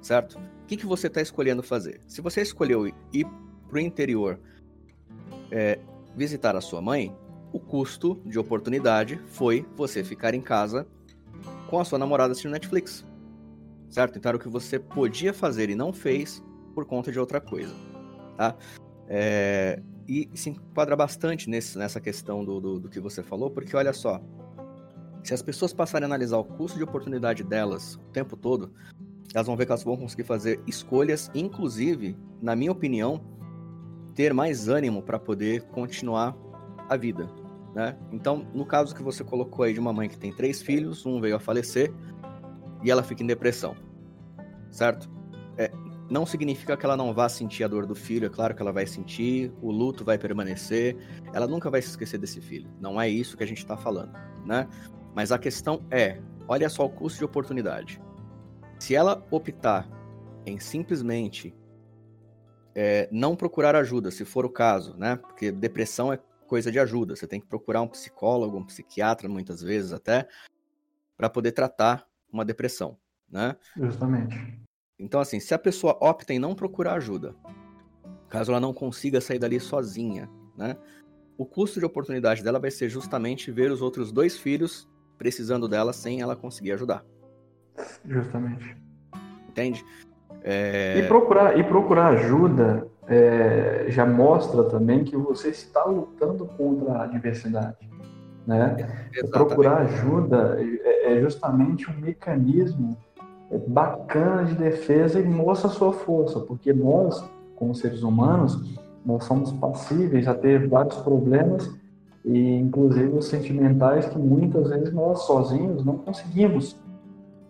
[0.00, 0.38] certo?
[0.38, 2.00] O que, que você está escolhendo fazer?
[2.06, 3.26] Se você escolheu ir
[3.68, 4.38] para o interior
[5.50, 5.78] é,
[6.14, 7.14] visitar a sua mãe,
[7.52, 10.86] o custo de oportunidade foi você ficar em casa
[11.68, 13.04] com a sua namorada assistindo Netflix,
[13.88, 14.18] certo?
[14.18, 16.42] Então era o que você podia fazer e não fez
[16.74, 17.74] por conta de outra coisa,
[18.36, 18.56] tá?
[19.08, 23.76] É, e se enquadra bastante nesse, nessa questão do, do, do, que você falou, porque
[23.76, 24.20] olha só,
[25.22, 28.72] se as pessoas passarem a analisar o custo de oportunidade delas o tempo todo,
[29.34, 33.20] elas vão ver que elas vão conseguir fazer escolhas, inclusive, na minha opinião,
[34.14, 36.36] ter mais ânimo para poder continuar
[36.88, 37.28] a vida,
[37.74, 37.96] né?
[38.12, 41.20] Então, no caso que você colocou aí de uma mãe que tem três filhos, um
[41.20, 41.92] veio a falecer
[42.82, 43.76] e ela fica em depressão,
[44.70, 45.10] certo?
[45.56, 45.70] É,
[46.08, 48.72] não significa que ela não vá sentir a dor do filho, é claro que ela
[48.72, 50.96] vai sentir, o luto vai permanecer,
[51.32, 52.70] ela nunca vai se esquecer desse filho.
[52.80, 54.12] Não é isso que a gente está falando,
[54.44, 54.68] né?
[55.14, 58.00] Mas a questão é, olha só o custo de oportunidade.
[58.78, 59.88] Se ela optar
[60.44, 61.54] em simplesmente
[62.74, 65.16] é, não procurar ajuda, se for o caso, né?
[65.16, 67.16] Porque depressão é coisa de ajuda.
[67.16, 70.28] Você tem que procurar um psicólogo, um psiquiatra, muitas vezes até,
[71.16, 72.96] para poder tratar uma depressão,
[73.30, 73.56] né?
[73.76, 74.60] Justamente.
[74.98, 77.34] Então, assim, se a pessoa opta em não procurar ajuda,
[78.28, 80.76] caso ela não consiga sair dali sozinha, né?
[81.38, 85.92] O custo de oportunidade dela vai ser justamente ver os outros dois filhos precisando dela
[85.92, 87.04] sem ela conseguir ajudar.
[88.04, 88.76] Justamente.
[89.48, 89.84] Entende?
[90.42, 90.98] É...
[90.98, 97.04] E, procurar, e procurar ajuda é, já mostra também que você está lutando contra a
[97.04, 97.88] adversidade.
[98.46, 98.76] Né?
[99.30, 102.96] Procurar ajuda é, é justamente um mecanismo
[103.50, 109.24] é bacana de defesa e mostra a sua força, porque nós, como seres humanos, nós
[109.24, 111.70] somos passíveis a ter vários problemas
[112.24, 116.76] e inclusive os sentimentais que muitas vezes nós sozinhos não conseguimos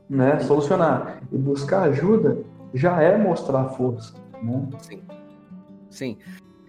[0.09, 1.23] né, solucionar.
[1.33, 2.39] E buscar ajuda
[2.75, 4.69] já é mostrar força, né?
[4.81, 5.03] Sim.
[5.89, 6.19] Sim.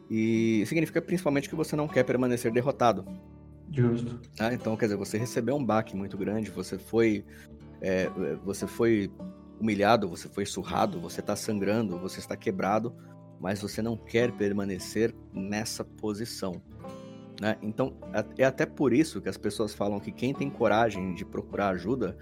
[0.09, 3.03] E significa principalmente que você não quer permanecer derrotado.
[3.71, 4.19] Justo.
[4.39, 7.25] Ah, então, quer dizer, você recebeu um baque muito grande, você foi
[7.81, 8.09] é,
[8.43, 9.11] você foi
[9.59, 12.95] humilhado, você foi surrado, você está sangrando, você está quebrado,
[13.39, 16.61] mas você não quer permanecer nessa posição.
[17.39, 17.55] Né?
[17.61, 17.95] Então,
[18.37, 22.17] é até por isso que as pessoas falam que quem tem coragem de procurar ajuda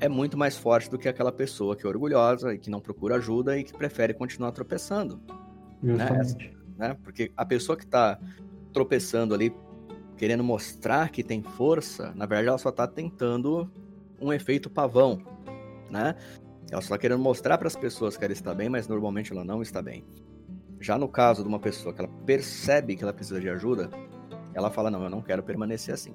[0.00, 3.16] é muito mais forte do que aquela pessoa que é orgulhosa e que não procura
[3.16, 5.20] ajuda e que prefere continuar tropeçando.
[5.80, 6.08] Né?
[6.76, 6.96] né?
[7.04, 8.18] Porque a pessoa que está
[8.72, 9.54] tropeçando ali,
[10.22, 13.68] querendo mostrar que tem força, na verdade ela só está tentando
[14.20, 15.20] um efeito pavão,
[15.90, 16.14] né?
[16.70, 19.42] Ela só está querendo mostrar para as pessoas que ela está bem, mas normalmente ela
[19.42, 20.04] não está bem.
[20.78, 23.90] Já no caso de uma pessoa que ela percebe que ela precisa de ajuda,
[24.54, 26.14] ela fala: Não, eu não quero permanecer assim.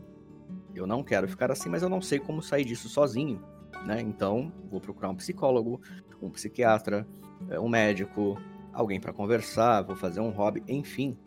[0.74, 3.44] Eu não quero ficar assim, mas eu não sei como sair disso sozinho.
[3.86, 4.00] Né?
[4.00, 5.82] Então, vou procurar um psicólogo,
[6.22, 7.06] um psiquiatra,
[7.50, 8.38] é, um médico,
[8.72, 11.18] alguém para conversar, vou fazer um hobby, enfim.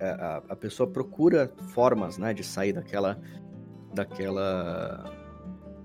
[0.00, 3.20] É, a, a pessoa procura formas né, de sair daquela,
[3.94, 5.04] daquela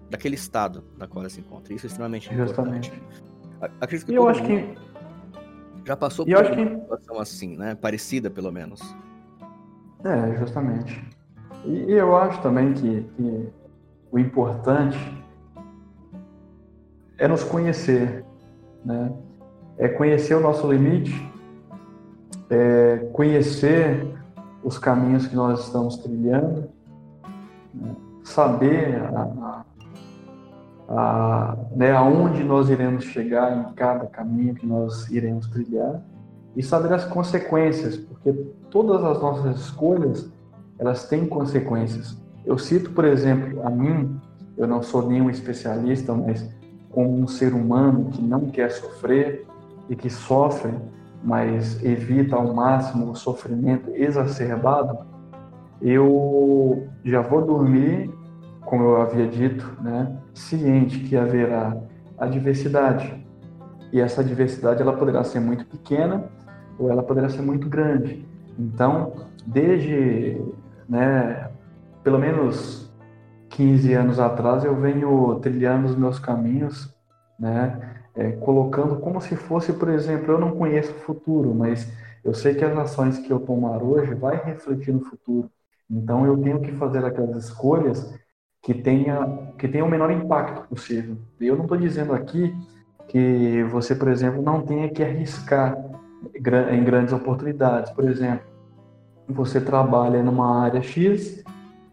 [0.10, 1.73] daquele estado na qual ela se encontra.
[1.73, 2.89] Isso é extremamente Justamente.
[2.89, 3.73] importante.
[3.82, 4.75] Acredito que eu acho que
[5.86, 6.82] já passou por uma que...
[6.82, 7.75] situação assim, né?
[7.75, 8.82] Parecida, pelo menos.
[10.04, 11.04] É, justamente.
[11.65, 13.49] E, eu acho também que, que
[14.12, 14.97] o importante
[17.17, 18.23] é nos conhecer,
[18.84, 19.12] né?
[19.78, 21.13] É conhecer o nosso limite,
[22.49, 24.08] é conhecer
[24.63, 26.69] os caminhos que nós estamos trilhando,
[27.73, 27.95] né?
[28.23, 29.63] saber a,
[30.89, 36.01] a, né, aonde nós iremos chegar em cada caminho que nós iremos trilhar
[36.55, 38.31] e saber as consequências, porque
[38.69, 40.29] todas as nossas escolhas
[40.79, 42.17] elas têm consequências.
[42.45, 44.19] Eu cito, por exemplo, a mim,
[44.58, 46.47] eu não sou nenhum especialista, mas
[46.91, 49.45] como um ser humano que não quer sofrer
[49.89, 50.73] e que sofre,
[51.25, 54.99] mas evita ao máximo o sofrimento exacerbado,
[55.81, 58.13] eu já vou dormir,
[58.61, 61.75] como eu havia dito, né, ciente que haverá
[62.19, 63.25] adversidade.
[63.91, 66.25] E essa adversidade ela poderá ser muito pequena
[66.77, 68.23] ou ela poderá ser muito grande.
[68.57, 69.13] Então,
[69.47, 70.39] desde,
[70.88, 71.49] né,
[72.03, 72.93] pelo menos
[73.49, 76.95] 15 anos atrás, eu venho trilhando os meus caminhos,
[77.39, 81.91] né, é, colocando como se fosse, por exemplo, eu não conheço o futuro, mas
[82.23, 85.49] eu sei que as ações que eu tomar hoje vai refletir no futuro.
[85.89, 88.13] Então, eu tenho que fazer aquelas escolhas
[88.62, 91.17] que tenha que tenha o menor impacto possível.
[91.39, 92.56] Eu não estou dizendo aqui
[93.08, 95.78] que você, por exemplo, não tenha que arriscar
[96.34, 97.91] em grandes oportunidades.
[97.91, 98.45] Por exemplo,
[99.28, 101.43] você trabalha numa área X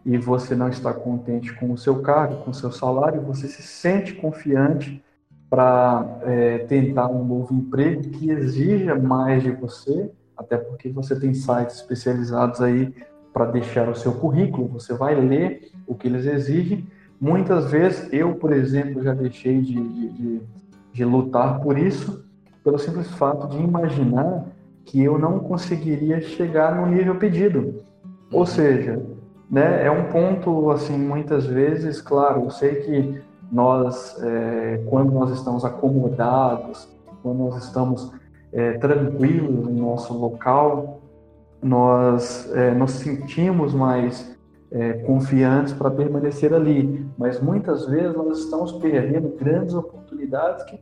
[0.03, 3.61] e você não está contente com o seu cargo, com o seu salário, você se
[3.61, 5.03] sente confiante
[5.53, 11.31] para é, tentar um novo emprego que exija mais de você, até porque você tem
[11.35, 12.91] sites especializados aí
[13.31, 16.87] para deixar o seu currículo, você vai ler o que eles exigem.
[17.21, 20.41] Muitas vezes, eu, por exemplo, já deixei de, de, de,
[20.91, 22.25] de lutar por isso,
[22.63, 24.47] pelo simples fato de imaginar
[24.83, 27.75] que eu não conseguiria chegar no nível pedido.
[28.31, 28.45] Ou uhum.
[28.47, 28.99] seja,
[29.51, 33.21] né, é um ponto, assim, muitas vezes, claro, eu sei que
[33.53, 36.89] nós, é, quando nós estamos acomodados,
[37.21, 38.11] quando nós estamos
[38.51, 41.01] é, tranquilos no nosso local,
[41.61, 44.35] nós é, nos sentimos mais
[44.71, 50.79] é, confiantes para permanecer ali, mas muitas vezes nós estamos perdendo grandes oportunidades que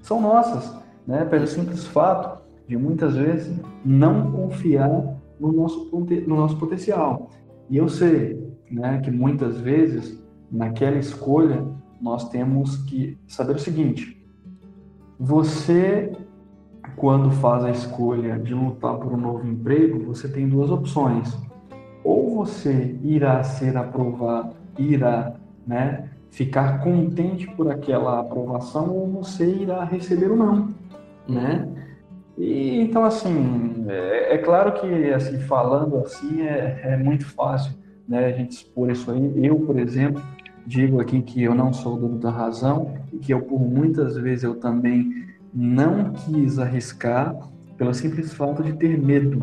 [0.00, 0.72] são nossas,
[1.04, 3.52] né, pelo simples fato de muitas vezes
[3.84, 7.30] não confiar no nosso, no nosso potencial.
[7.68, 11.64] E eu sei né, que muitas vezes, naquela escolha,
[12.02, 14.20] nós temos que saber o seguinte:
[15.18, 16.12] você,
[16.96, 21.38] quando faz a escolha de lutar por um novo emprego, você tem duas opções.
[22.02, 29.84] Ou você irá ser aprovado, irá né, ficar contente por aquela aprovação, ou você irá
[29.84, 30.74] receber o não.
[31.28, 31.68] Né?
[32.36, 37.74] E, então, assim, é, é, claro que, assim, falando assim, é, é muito fácil,
[38.08, 39.46] né, a gente expor isso aí.
[39.46, 40.20] Eu, por exemplo,
[40.66, 44.44] digo aqui que eu não sou dono da razão e que eu, por muitas vezes,
[44.44, 47.36] eu também não quis arriscar
[47.76, 49.40] pelo simples fato de ter medo,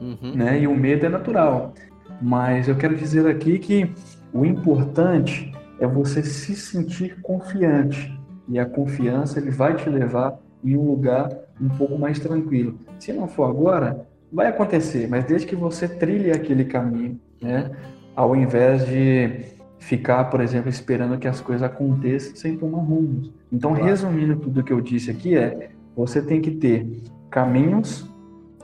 [0.00, 0.34] uhum.
[0.34, 1.74] né, e o medo é natural.
[2.20, 3.90] Mas eu quero dizer aqui que
[4.32, 8.16] o importante é você se sentir confiante.
[8.48, 12.78] E a confiança ele vai te levar em um lugar um pouco mais tranquilo.
[12.98, 17.70] Se não for agora, vai acontecer, mas desde que você trilhe aquele caminho, né?
[18.14, 19.44] Ao invés de
[19.80, 23.32] ficar, por exemplo, esperando que as coisas aconteçam sem tomar rumos.
[23.50, 23.86] Então, claro.
[23.86, 28.08] resumindo tudo que eu disse aqui é, você tem que ter caminhos,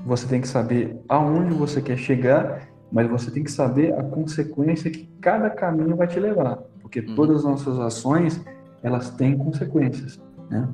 [0.04, 4.90] você tem que saber aonde você quer chegar, mas você tem que saber a consequência
[4.90, 7.14] que cada caminho vai te levar, porque uhum.
[7.16, 8.40] todas as nossas ações,
[8.82, 10.68] elas têm consequências, né?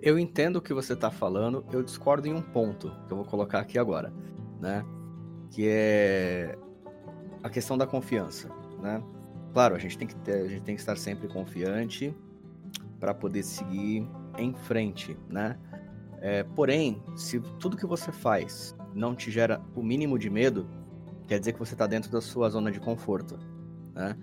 [0.00, 3.26] Eu entendo o que você está falando, eu discordo em um ponto que eu vou
[3.26, 4.12] colocar aqui agora,
[4.60, 4.82] né?
[5.50, 6.56] Que é
[7.42, 8.48] a questão da confiança,
[8.80, 9.02] né?
[9.52, 12.14] Claro, a gente tem que ter, a gente tem que estar sempre confiante
[12.98, 15.58] para poder seguir em frente, né?
[16.20, 20.68] É, porém, se tudo que você faz não te gera o mínimo de medo,
[21.26, 23.38] quer dizer que você está dentro da sua zona de conforto,
[23.94, 24.16] né?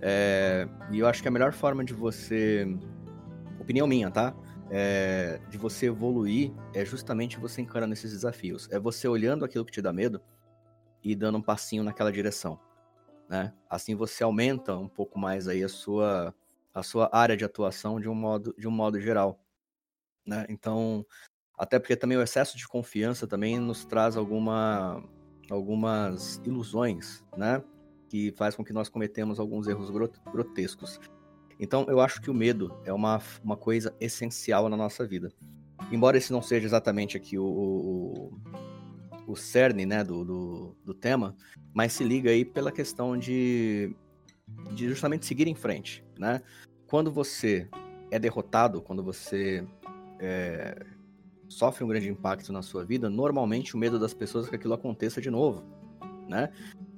[0.00, 2.66] É, e eu acho que a melhor forma de você,
[3.58, 4.34] opinião minha, tá?
[4.70, 8.68] é, de você evoluir é justamente você encarando esses desafios.
[8.70, 10.20] É você olhando aquilo que te dá medo
[11.04, 12.58] e dando um passinho naquela direção.
[13.28, 13.52] Né?
[13.68, 16.34] Assim você aumenta um pouco mais aí a sua,
[16.72, 19.38] a sua área de atuação de um modo, de um modo geral.
[20.26, 20.46] Né?
[20.48, 21.04] Então,
[21.56, 25.02] até porque também o excesso de confiança também nos traz alguma,
[25.50, 27.62] algumas ilusões, né?
[28.08, 31.00] Que faz com que nós cometemos alguns erros grotescos.
[31.58, 35.32] Então, eu acho que o medo é uma, uma coisa essencial na nossa vida.
[35.92, 38.40] Embora esse não seja exatamente aqui o, o,
[39.26, 41.36] o cerne né, do, do, do, tema,
[41.72, 43.94] mas se liga aí pela questão de,
[44.72, 46.04] de justamente seguir em frente.
[46.18, 46.42] Né?
[46.86, 47.68] Quando você
[48.10, 49.66] é derrotado, quando você
[50.20, 50.84] é,
[51.48, 54.74] sofre um grande impacto na sua vida, normalmente o medo das pessoas é que aquilo
[54.74, 55.64] aconteça de novo.
[56.28, 56.50] Né?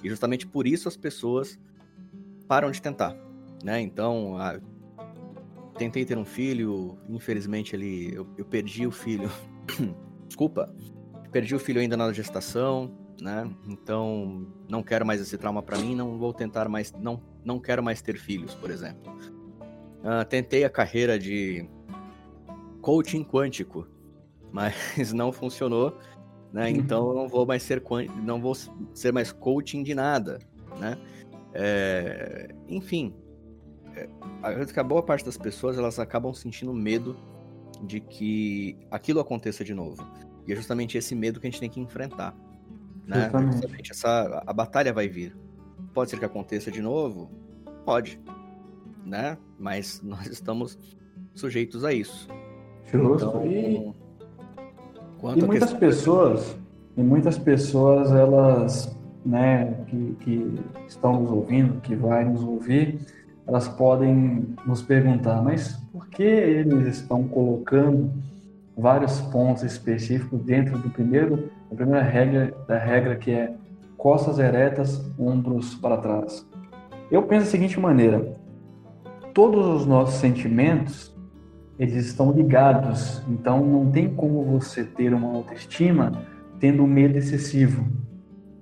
[0.02, 1.58] E justamente por isso as pessoas
[2.48, 3.16] param de tentar
[3.66, 3.80] né?
[3.80, 4.60] Então, ah,
[5.76, 9.30] tentei ter um filho, infelizmente ele, eu, eu perdi o filho.
[10.26, 10.72] Desculpa,
[11.36, 13.46] perdi o filho ainda na gestação, né?
[13.68, 17.82] Então, não quero mais esse trauma para mim, não vou tentar mais, não, não quero
[17.82, 19.12] mais ter filhos, por exemplo.
[20.00, 21.68] Uh, tentei a carreira de
[22.80, 23.86] coaching quântico,
[24.50, 25.98] mas não funcionou,
[26.50, 26.70] né?
[26.70, 26.76] Uhum.
[26.76, 27.82] Então não vou mais ser
[28.22, 28.54] não vou
[28.94, 30.38] ser mais coaching de nada,
[30.80, 30.96] né?
[31.52, 33.14] É, enfim,
[33.94, 34.08] é,
[34.42, 37.14] a boa parte das pessoas elas acabam sentindo medo
[37.82, 40.02] de que aquilo aconteça de novo.
[40.46, 42.34] E é justamente esse medo que a gente tem que enfrentar.
[43.06, 43.30] Né?
[43.52, 45.36] Justamente essa, a batalha vai vir.
[45.92, 47.30] Pode ser que aconteça de novo?
[47.84, 48.20] Pode.
[49.04, 49.36] Né?
[49.58, 50.78] Mas nós estamos
[51.34, 52.28] sujeitos a isso.
[52.90, 53.28] Justo.
[53.28, 53.94] Então, e,
[55.36, 56.56] e muitas pessoas,
[56.96, 63.00] e muitas pessoas, elas, né, que, que estão nos ouvindo, que vai nos ouvir,
[63.46, 68.10] elas podem nos perguntar, mas por que eles estão colocando
[68.76, 73.54] vários pontos específicos dentro do primeiro, da primeira regra, da regra que é
[73.96, 76.46] costas eretas, ombros para trás?
[77.10, 78.32] Eu penso da seguinte maneira:
[79.32, 81.16] todos os nossos sentimentos
[81.78, 83.22] eles estão ligados.
[83.28, 86.12] Então não tem como você ter uma autoestima
[86.58, 87.86] tendo medo excessivo,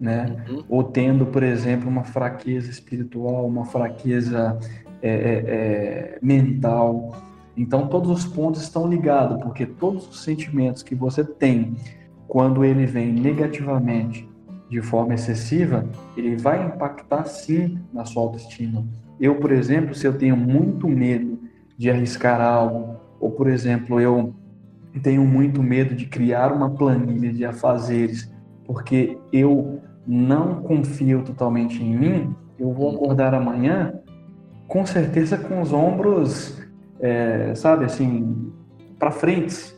[0.00, 0.44] né?
[0.48, 0.64] Uhum.
[0.68, 4.58] Ou tendo, por exemplo, uma fraqueza espiritual, uma fraqueza
[5.00, 7.14] é, é, é, mental.
[7.56, 11.76] Então todos os pontos estão ligados, porque todos os sentimentos que você tem
[12.26, 14.28] quando ele vem negativamente
[14.68, 15.86] de forma excessiva,
[16.16, 18.84] ele vai impactar sim na sua autoestima.
[19.20, 21.38] Eu, por exemplo, se eu tenho muito medo
[21.78, 24.34] de arriscar algo, ou, por exemplo, eu
[25.02, 28.32] tenho muito medo de criar uma planilha de afazeres,
[28.64, 33.94] porque eu não confio totalmente em mim, eu vou acordar amanhã
[34.66, 36.63] com certeza com os ombros,
[37.00, 38.52] é, sabe, assim,
[38.98, 39.74] para frente,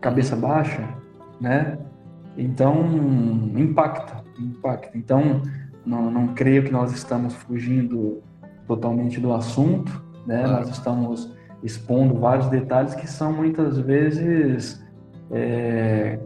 [0.00, 0.88] cabeça baixa,
[1.40, 1.78] né?
[2.36, 2.84] Então,
[3.56, 4.96] impacta, impacta.
[4.96, 5.42] Então,
[5.84, 8.22] não, não creio que nós estamos fugindo
[8.66, 10.46] totalmente do assunto, né?
[10.46, 14.84] Nós estamos expondo vários detalhes que são muitas vezes
[15.30, 16.18] é,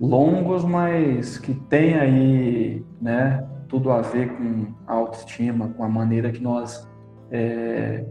[0.00, 6.30] longos, mas que tem aí, né, tudo a ver com a autoestima, com a maneira
[6.30, 6.88] que nós
[7.30, 8.04] é,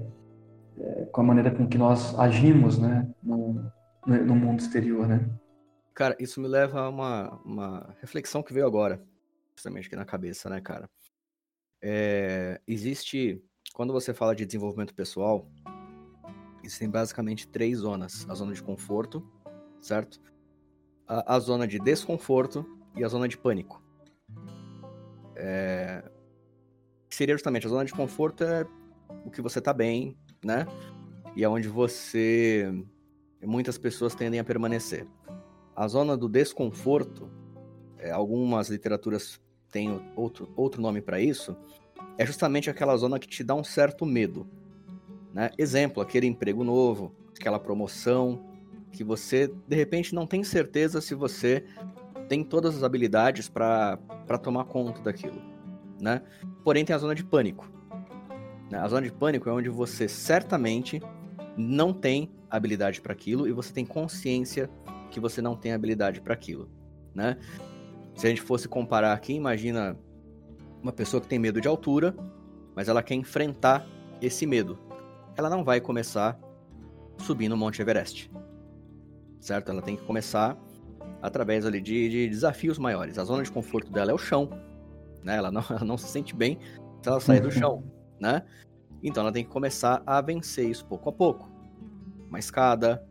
[1.12, 3.72] com a maneira com que nós agimos, né, no,
[4.06, 5.30] no mundo exterior, né?
[5.94, 9.02] Cara, isso me leva a uma, uma reflexão que veio agora,
[9.56, 10.90] justamente aqui na cabeça, né, cara?
[11.82, 13.44] É, existe,
[13.74, 15.48] quando você fala de desenvolvimento pessoal,
[16.64, 19.22] Existem basicamente três zonas: a zona de conforto,
[19.82, 20.20] certo?
[21.06, 22.66] A, a zona de desconforto
[22.96, 23.84] e a zona de pânico.
[25.36, 26.10] É...
[27.10, 28.66] Seria justamente a zona de conforto é
[29.26, 30.68] o que você tá bem, né?
[31.36, 32.72] E é onde você.
[33.42, 35.06] Muitas pessoas tendem a permanecer.
[35.76, 37.30] A zona do desconforto,
[37.98, 39.42] é, algumas literaturas
[39.72, 41.56] têm outro, outro nome para isso,
[42.18, 44.48] é justamente aquela zona que te dá um certo medo.
[45.34, 45.50] Né?
[45.58, 48.46] Exemplo, aquele emprego novo, aquela promoção,
[48.92, 51.66] que você de repente não tem certeza se você
[52.30, 53.98] tem todas as habilidades para
[54.42, 55.42] tomar conta daquilo.
[56.00, 56.22] Né?
[56.64, 57.70] Porém, tem a zona de pânico.
[58.74, 58.80] Né?
[58.80, 61.02] A zona de pânico é onde você certamente
[61.56, 64.70] não tem habilidade para aquilo e você tem consciência
[65.12, 66.70] que você não tem habilidade para aquilo.
[67.14, 67.38] Né?
[68.16, 69.98] Se a gente fosse comparar aqui, imagina
[70.82, 72.16] uma pessoa que tem medo de altura,
[72.76, 73.88] mas ela quer enfrentar
[74.20, 74.78] esse medo
[75.36, 76.40] ela não vai começar
[77.18, 78.32] subindo o Monte Everest.
[79.40, 79.70] Certo?
[79.70, 80.58] Ela tem que começar
[81.22, 83.18] através ali de, de desafios maiores.
[83.18, 84.50] A zona de conforto dela é o chão.
[85.24, 85.38] Né?
[85.38, 86.60] Ela, não, ela não se sente bem
[87.02, 87.84] se ela sair do chão.
[88.24, 88.42] Né?
[89.04, 91.52] Então ela tem que começar a vencer isso pouco a pouco.
[92.30, 93.06] Uma escada,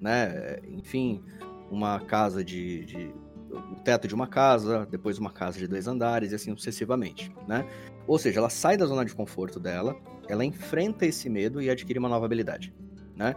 [0.00, 0.58] né?
[0.66, 1.22] enfim,
[1.70, 3.14] uma casa de, de
[3.50, 7.68] o teto de uma casa, depois uma casa de dois andares e assim sucessivamente, né?
[8.06, 9.94] Ou seja, ela sai da zona de conforto dela,
[10.26, 12.72] ela enfrenta esse medo e adquire uma nova habilidade,
[13.14, 13.34] né?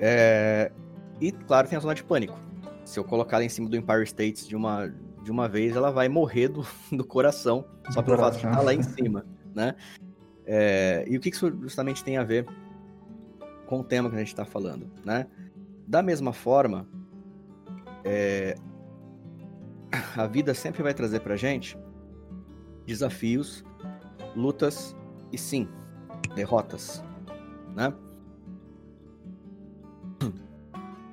[0.00, 0.72] É...
[1.20, 2.36] E, claro, tem a zona de pânico.
[2.84, 4.88] Se eu colocar ela em cima do Empire States de uma,
[5.22, 8.74] de uma vez, ela vai morrer do, do coração, só pelo fato de estar lá
[8.74, 9.24] em cima,
[9.54, 9.74] né?
[10.46, 11.04] É...
[11.08, 12.46] E o que isso justamente tem a ver
[13.66, 15.26] com o tema que a gente está falando, né?
[15.86, 16.88] Da mesma forma,
[18.04, 18.54] é...
[20.16, 21.76] a vida sempre vai trazer pra gente
[22.86, 23.64] desafios,
[24.34, 24.96] lutas
[25.32, 25.68] e sim,
[26.34, 27.02] derrotas,
[27.74, 27.92] né?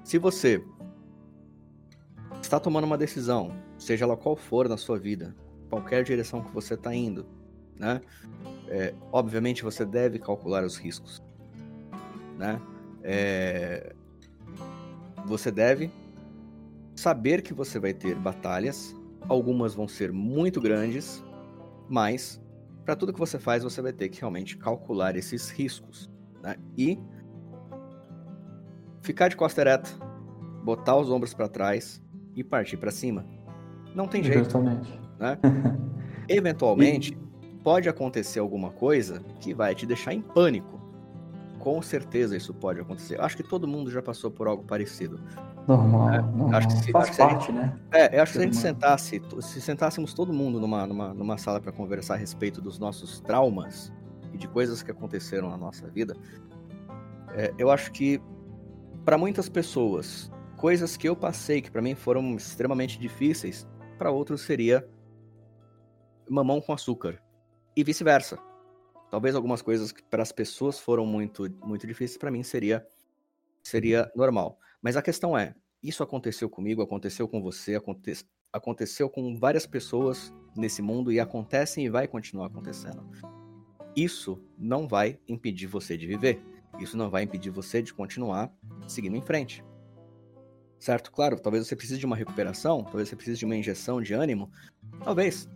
[0.04, 0.64] Se você
[2.42, 5.36] está tomando uma decisão, seja ela qual for na sua vida,
[5.70, 7.26] qualquer direção que você está indo,
[7.80, 8.00] né?
[8.76, 11.22] É, obviamente você deve calcular os riscos,
[12.40, 12.60] né?
[13.04, 13.94] É,
[15.28, 15.92] você deve
[16.96, 18.96] saber que você vai ter batalhas,
[19.30, 21.24] algumas vão ser muito grandes,
[21.88, 22.42] mas
[22.84, 26.10] para tudo que você faz, você vai ter que realmente calcular esses riscos.
[26.42, 26.56] Né?
[26.76, 26.98] E
[29.04, 29.92] ficar de costa ereta,
[30.64, 32.02] botar os ombros para trás
[32.36, 33.24] e partir para cima.
[33.94, 34.60] Não tem jeito.
[35.20, 35.38] Né?
[36.28, 37.16] Eventualmente.
[37.64, 40.82] Pode acontecer alguma coisa que vai te deixar em pânico.
[41.60, 43.20] Com certeza isso pode acontecer.
[43.22, 45.20] Acho que todo mundo já passou por algo parecido.
[45.66, 46.56] Normal, é, normal.
[46.56, 47.80] Acho que se, Faz acho parte, gente, né?
[47.94, 51.38] É, eu acho que se a gente sentasse, se sentássemos todo mundo numa, numa, numa
[51.38, 53.94] sala para conversar a respeito dos nossos traumas
[54.34, 56.18] e de coisas que aconteceram na nossa vida,
[57.34, 58.22] é, eu acho que
[59.06, 63.66] para muitas pessoas, coisas que eu passei que para mim foram extremamente difíceis,
[63.98, 64.86] para outros seria
[66.30, 67.23] mamão com açúcar
[67.76, 68.38] e vice-versa.
[69.10, 72.86] Talvez algumas coisas que para as pessoas foram muito muito difíceis para mim seria
[73.62, 74.58] seria normal.
[74.82, 80.34] Mas a questão é, isso aconteceu comigo, aconteceu com você, aconte aconteceu com várias pessoas
[80.56, 83.04] nesse mundo e acontece e vai continuar acontecendo.
[83.96, 86.44] Isso não vai impedir você de viver.
[86.80, 88.52] Isso não vai impedir você de continuar
[88.88, 89.64] seguindo em frente.
[90.80, 91.12] Certo?
[91.12, 94.52] Claro, talvez você precise de uma recuperação, talvez você precise de uma injeção de ânimo,
[95.04, 95.50] talvez.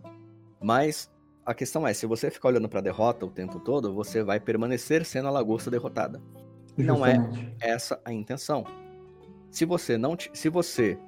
[0.60, 1.10] Mas
[1.48, 4.38] a questão é, se você ficar olhando para a derrota o tempo todo, você vai
[4.38, 6.20] permanecer sendo a lagosta derrotada.
[6.76, 7.18] E não é
[7.58, 8.64] essa a intenção.
[9.50, 10.98] Se você não, se você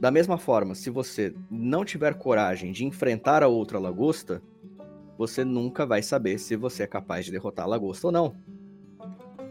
[0.00, 4.42] da mesma forma, se você não tiver coragem de enfrentar a outra lagosta,
[5.18, 8.34] você nunca vai saber se você é capaz de derrotar a lagosta ou não.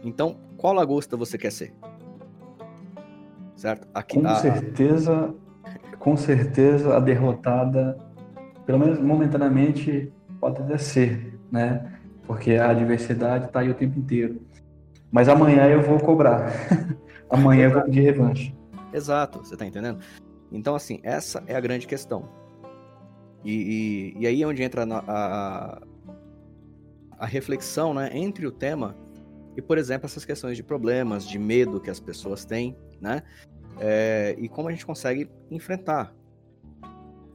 [0.02, 1.72] Então, qual lagosta você quer ser?
[3.54, 3.86] Certo?
[3.94, 4.34] Aqui, com a...
[4.34, 5.32] certeza,
[6.00, 7.96] com certeza a derrotada,
[8.66, 10.12] pelo menos momentaneamente,
[10.42, 12.00] pode até ser, né?
[12.26, 14.42] Porque a adversidade está aí o tempo inteiro.
[15.08, 16.52] Mas amanhã eu vou cobrar.
[17.30, 18.52] amanhã eu vou pedir revanche.
[18.92, 20.00] Exato, você está entendendo?
[20.50, 22.28] Então, assim, essa é a grande questão.
[23.44, 25.82] E, e, e aí é onde entra a, a,
[27.20, 28.96] a reflexão né, entre o tema
[29.56, 33.22] e, por exemplo, essas questões de problemas, de medo que as pessoas têm, né?
[33.78, 36.12] É, e como a gente consegue enfrentar.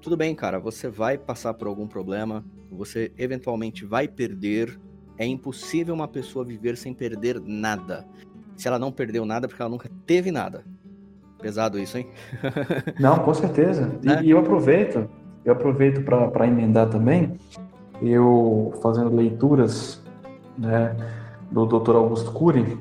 [0.07, 2.41] Tudo bem, cara, você vai passar por algum problema,
[2.71, 4.79] você eventualmente vai perder.
[5.17, 8.05] É impossível uma pessoa viver sem perder nada.
[8.55, 10.63] Se ela não perdeu nada, é porque ela nunca teve nada.
[11.41, 12.07] Pesado isso, hein?
[12.97, 13.99] não, com certeza.
[14.01, 14.21] E, né?
[14.23, 15.09] e eu aproveito,
[15.43, 17.33] eu aproveito para emendar também,
[18.01, 20.01] eu fazendo leituras,
[20.57, 20.95] né?
[21.51, 21.97] do Dr.
[21.97, 22.77] Augusto Cury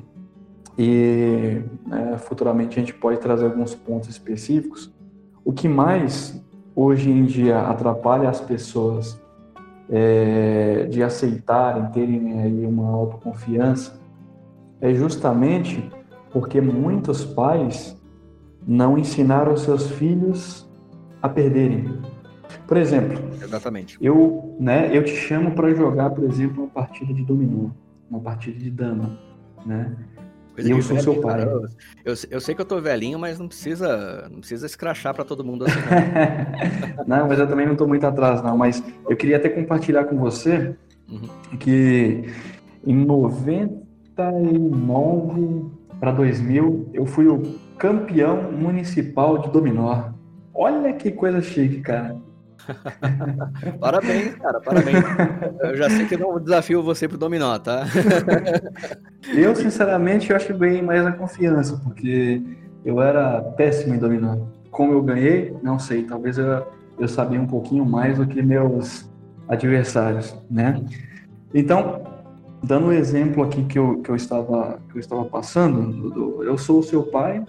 [0.77, 1.61] e
[1.91, 4.95] é, futuramente a gente pode trazer alguns pontos específicos.
[5.43, 6.41] O que mais
[6.77, 9.19] hoje em dia atrapalha as pessoas
[9.89, 13.99] é, de aceitarem, terem aí uma autoconfiança,
[14.79, 15.91] é justamente
[16.31, 17.99] porque muitos pais
[18.65, 20.69] não ensinaram seus filhos
[21.21, 21.99] a perderem.
[22.67, 23.97] Por exemplo, Exatamente.
[23.99, 27.69] Eu, né, eu te chamo para jogar, por exemplo, uma partida de dominó
[28.09, 29.17] uma partida de dama,
[29.65, 29.95] né?
[30.57, 31.43] Coisa eu sou seu pai.
[32.03, 35.45] Eu, eu, sei que eu tô velhinho, mas não precisa, não precisa escrachar para todo
[35.45, 35.77] mundo assim.
[37.05, 37.19] Não.
[37.19, 38.57] não, mas eu também não tô muito atrás, não.
[38.57, 40.75] Mas eu queria até compartilhar com você
[41.07, 41.29] uhum.
[41.59, 42.23] que
[42.85, 45.65] em 99
[45.99, 47.43] para 2000 eu fui o
[47.77, 50.05] campeão municipal de dominó.
[50.55, 52.17] Olha que coisa chique, cara.
[53.79, 55.03] parabéns, cara, parabéns.
[55.61, 57.85] Eu já sei que não desafio você pro dominó, tá?
[59.35, 62.41] eu, sinceramente, eu acho que ganhei mais a confiança, porque
[62.85, 64.37] eu era péssimo em dominó.
[64.71, 66.67] Como eu ganhei, não sei, talvez eu,
[66.99, 69.09] eu sabia um pouquinho mais do que meus
[69.47, 70.83] adversários, né?
[71.53, 72.03] Então,
[72.63, 76.79] dando um exemplo aqui que eu, que eu, estava, que eu estava passando, eu sou
[76.79, 77.43] o seu pai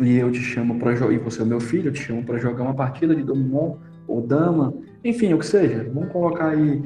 [0.00, 2.64] e eu te chamo para e você é meu filho, eu te chamo para jogar
[2.64, 3.74] uma partida de dominó
[4.06, 4.74] ou dama,
[5.04, 5.90] enfim, o que seja.
[5.92, 6.82] Vamos colocar aí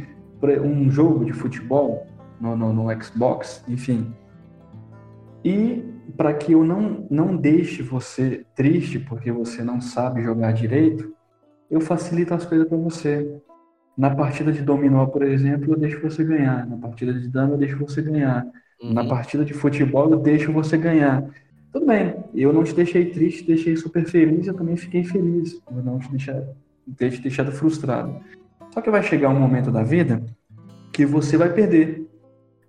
[0.62, 2.07] um jogo de futebol
[2.41, 4.12] no, no, no Xbox, enfim.
[5.45, 5.83] E
[6.17, 11.14] para que eu não, não deixe você triste porque você não sabe jogar direito,
[11.71, 13.41] eu facilito as coisas para você.
[13.97, 16.67] Na partida de dominó, por exemplo, eu deixo você ganhar.
[16.67, 18.47] Na partida de dama, eu deixo você ganhar.
[18.81, 18.93] Uhum.
[18.93, 21.25] Na partida de futebol, eu deixo você ganhar.
[21.73, 25.85] Tudo bem, eu não te deixei triste, deixei super feliz, eu também fiquei feliz por
[25.85, 26.43] não te deixar
[26.97, 28.20] ter te deixado frustrado.
[28.72, 30.22] Só que vai chegar um momento da vida
[30.93, 32.07] que você vai perder.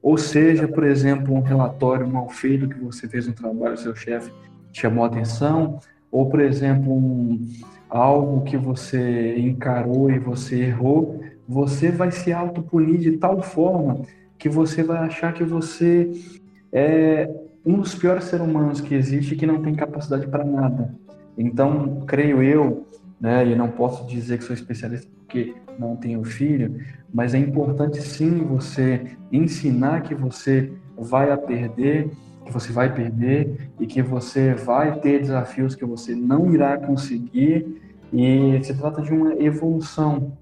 [0.02, 4.32] Ou seja, por exemplo, um relatório mal feito que você fez um trabalho, seu chefe
[4.72, 5.80] chamou a atenção,
[6.12, 7.42] ou por exemplo, um,
[7.90, 14.02] algo que você encarou e você errou, você vai se autopunir de tal forma
[14.38, 16.12] que você vai achar que você
[16.72, 17.30] é
[17.66, 20.94] um dos piores seres humanos que existe que não tem capacidade para nada.
[21.38, 22.87] Então, creio eu
[23.20, 23.46] né?
[23.46, 26.80] E não posso dizer que sou especialista porque não tenho filho,
[27.14, 32.10] mas é importante sim você ensinar que você vai a perder,
[32.46, 37.82] que você vai perder e que você vai ter desafios que você não irá conseguir
[38.12, 40.38] e se trata de uma evolução,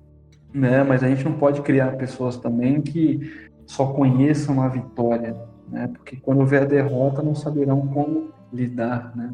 [0.54, 0.84] né?
[0.84, 5.36] Mas a gente não pode criar pessoas também que só conheçam a vitória,
[5.68, 5.88] né?
[5.88, 9.34] Porque quando vier a derrota não saberão como lidar, né?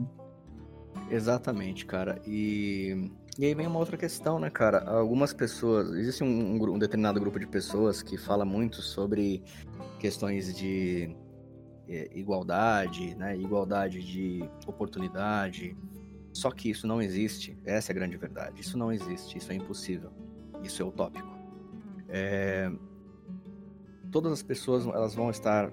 [1.10, 2.22] Exatamente, cara.
[2.26, 4.84] E, e aí vem uma outra questão, né, cara?
[4.90, 9.42] Algumas pessoas, existe um, um, um determinado grupo de pessoas que fala muito sobre
[10.00, 11.16] questões de
[11.88, 13.38] é, igualdade, né?
[13.38, 15.78] Igualdade de oportunidade.
[16.34, 17.58] Só que isso não existe.
[17.66, 18.60] Essa é a grande verdade.
[18.62, 19.38] Isso não existe.
[19.38, 20.12] Isso é impossível.
[20.64, 21.30] Isso é utópico.
[22.10, 22.72] É...
[24.12, 25.72] Todas as pessoas elas vão estar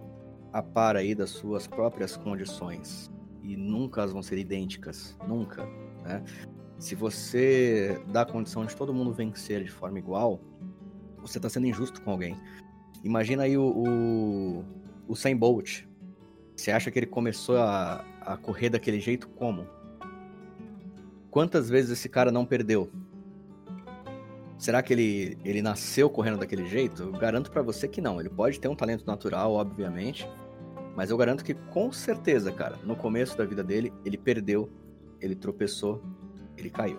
[0.53, 3.11] a par aí das suas próprias condições
[3.43, 5.65] e nunca elas vão ser idênticas, nunca.
[6.05, 6.23] Né?
[6.79, 10.41] Se você dá a condição de todo mundo vencer de forma igual,
[11.19, 12.37] você está sendo injusto com alguém.
[13.03, 14.65] Imagina aí o, o,
[15.09, 15.83] o Sam Bolt.
[16.57, 19.67] Você acha que ele começou a, a correr daquele jeito como?
[21.31, 22.91] Quantas vezes esse cara não perdeu?
[24.57, 27.03] Será que ele, ele nasceu correndo daquele jeito?
[27.03, 28.21] Eu garanto para você que não.
[28.21, 30.29] Ele pode ter um talento natural, obviamente,
[30.97, 34.69] mas eu garanto que com certeza, cara, no começo da vida dele, ele perdeu,
[35.21, 36.03] ele tropeçou,
[36.61, 36.99] ele caiu.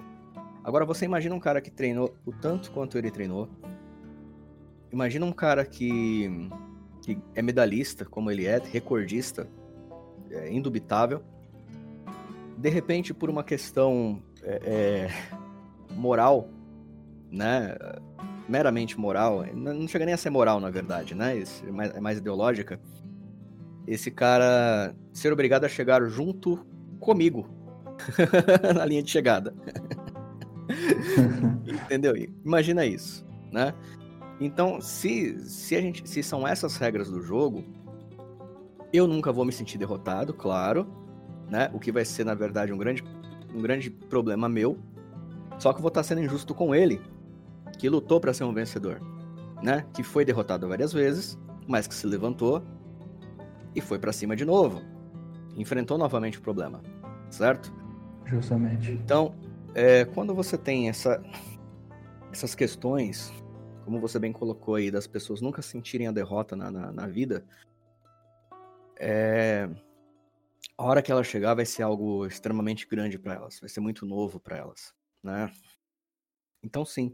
[0.64, 3.49] Agora você imagina um cara que treinou o tanto quanto ele treinou.
[4.91, 6.49] Imagina um cara que,
[7.01, 9.47] que é medalhista, como ele é, recordista,
[10.30, 11.24] é, indubitável.
[12.57, 16.49] De repente, por uma questão é, é, moral,
[17.32, 17.76] né?
[18.47, 21.38] Meramente moral, não chega nem a ser moral, na verdade, né?
[21.38, 22.80] É mais, é mais ideológica
[23.89, 26.64] esse cara ser obrigado a chegar junto
[26.99, 27.49] comigo
[28.76, 29.54] na linha de chegada.
[31.86, 32.14] Entendeu?
[32.45, 33.74] Imagina isso, né?
[34.39, 37.64] Então, se, se, a gente, se são essas regras do jogo,
[38.93, 40.88] eu nunca vou me sentir derrotado, claro,
[41.50, 41.70] né?
[41.74, 43.04] O que vai ser, na verdade, um grande,
[43.54, 44.78] um grande problema meu.
[45.58, 47.02] Só que eu vou estar sendo injusto com ele,
[47.78, 49.02] que lutou para ser um vencedor,
[49.62, 49.86] né?
[49.93, 51.38] Que foi derrotado várias vezes,
[51.68, 52.64] mas que se levantou
[53.76, 54.82] e foi para cima de novo.
[55.58, 56.82] Enfrentou novamente o problema,
[57.30, 57.74] certo?
[58.30, 58.91] Justamente.
[58.91, 59.36] Então,
[59.73, 61.21] é, quando você tem essa,
[62.32, 63.34] essas questões,
[63.84, 67.43] como você bem colocou aí, das pessoas nunca sentirem a derrota na, na, na vida,
[68.99, 69.67] é,
[70.77, 74.05] a hora que ela chegar vai ser algo extremamente grande para elas, vai ser muito
[74.05, 75.51] novo para elas, né?
[76.61, 77.13] Então, sim,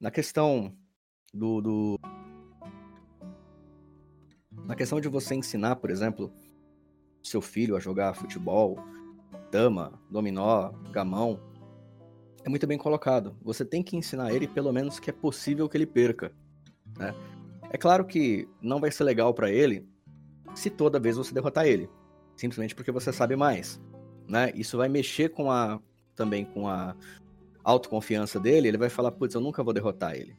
[0.00, 0.76] na questão
[1.32, 2.00] do, do,
[4.66, 6.32] na questão de você ensinar, por exemplo,
[7.22, 8.78] seu filho a jogar futebol,
[9.50, 11.40] dama, dominó, gamão,
[12.44, 13.36] é muito bem colocado.
[13.42, 16.32] Você tem que ensinar ele pelo menos que é possível que ele perca,
[16.96, 17.14] né?
[17.70, 19.86] É claro que não vai ser legal para ele
[20.54, 21.88] se toda vez você derrotar ele,
[22.34, 23.80] simplesmente porque você sabe mais,
[24.26, 24.50] né?
[24.54, 25.80] Isso vai mexer com a
[26.14, 26.96] também com a
[27.62, 30.34] autoconfiança dele, ele vai falar, putz, eu nunca vou derrotar ele.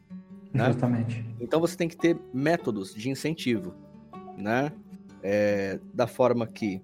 [0.51, 0.65] Né?
[0.65, 1.23] Justamente.
[1.39, 3.73] Então você tem que ter métodos de incentivo
[4.39, 4.71] né?
[5.21, 6.81] É, da forma que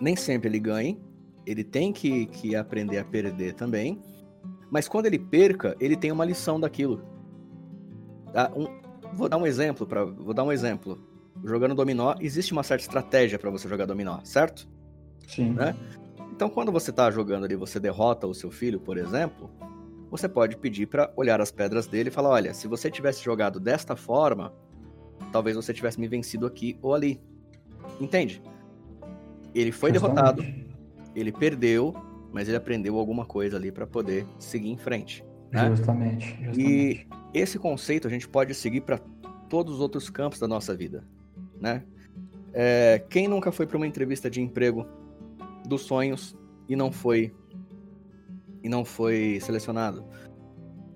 [0.00, 1.00] nem sempre ele ganhe,
[1.46, 4.00] ele tem que, que aprender a perder também,
[4.70, 7.02] mas quando ele perca, ele tem uma lição daquilo.
[8.32, 8.50] Tá?
[8.56, 8.66] Um,
[9.14, 10.98] vou dar um exemplo para, vou dar um exemplo.
[11.44, 14.68] Jogando dominó, existe uma certa estratégia para você jogar dominó, certo?
[15.26, 15.52] Sim.
[15.52, 15.76] Né?
[16.30, 19.50] Então, quando você está jogando ali, você derrota o seu filho, por exemplo,
[20.10, 23.58] você pode pedir para olhar as pedras dele e falar: olha, se você tivesse jogado
[23.58, 24.52] desta forma,
[25.32, 27.20] talvez você tivesse me vencido aqui ou ali.
[28.00, 28.42] Entende?
[29.54, 30.44] Ele foi derrotado,
[31.14, 31.94] ele perdeu,
[32.32, 35.24] mas ele aprendeu alguma coisa ali para poder seguir em frente.
[35.50, 35.68] Né?
[35.68, 36.60] Justamente, justamente.
[36.60, 38.98] E esse conceito a gente pode seguir para
[39.48, 41.04] todos os outros campos da nossa vida,
[41.60, 41.82] né?
[42.54, 44.86] É, quem nunca foi para uma entrevista de emprego
[45.66, 46.36] dos sonhos
[46.68, 47.34] e não foi
[48.62, 50.04] e não foi selecionado?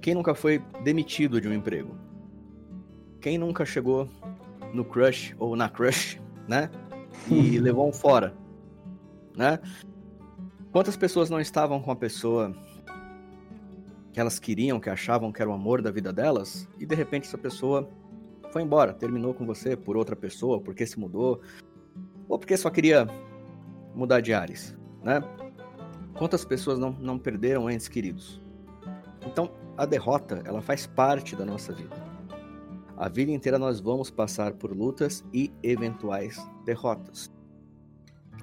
[0.00, 1.96] Quem nunca foi demitido de um emprego?
[3.20, 4.08] Quem nunca chegou
[4.72, 6.70] no crush ou na crush, né?
[7.30, 8.34] E levou um fora,
[9.36, 9.60] né?
[10.72, 12.54] Quantas pessoas não estavam com a pessoa
[14.12, 17.26] que elas queriam, que achavam que era o amor da vida delas, e de repente
[17.26, 17.88] essa pessoa
[18.50, 21.40] foi embora, terminou com você por outra pessoa, porque se mudou,
[22.28, 23.06] ou porque só queria
[23.94, 25.22] mudar de ares, né?
[26.14, 28.40] Quantas pessoas não, não perderam entes queridos?
[29.26, 31.94] Então, a derrota, ela faz parte da nossa vida.
[32.96, 37.30] A vida inteira nós vamos passar por lutas e eventuais derrotas.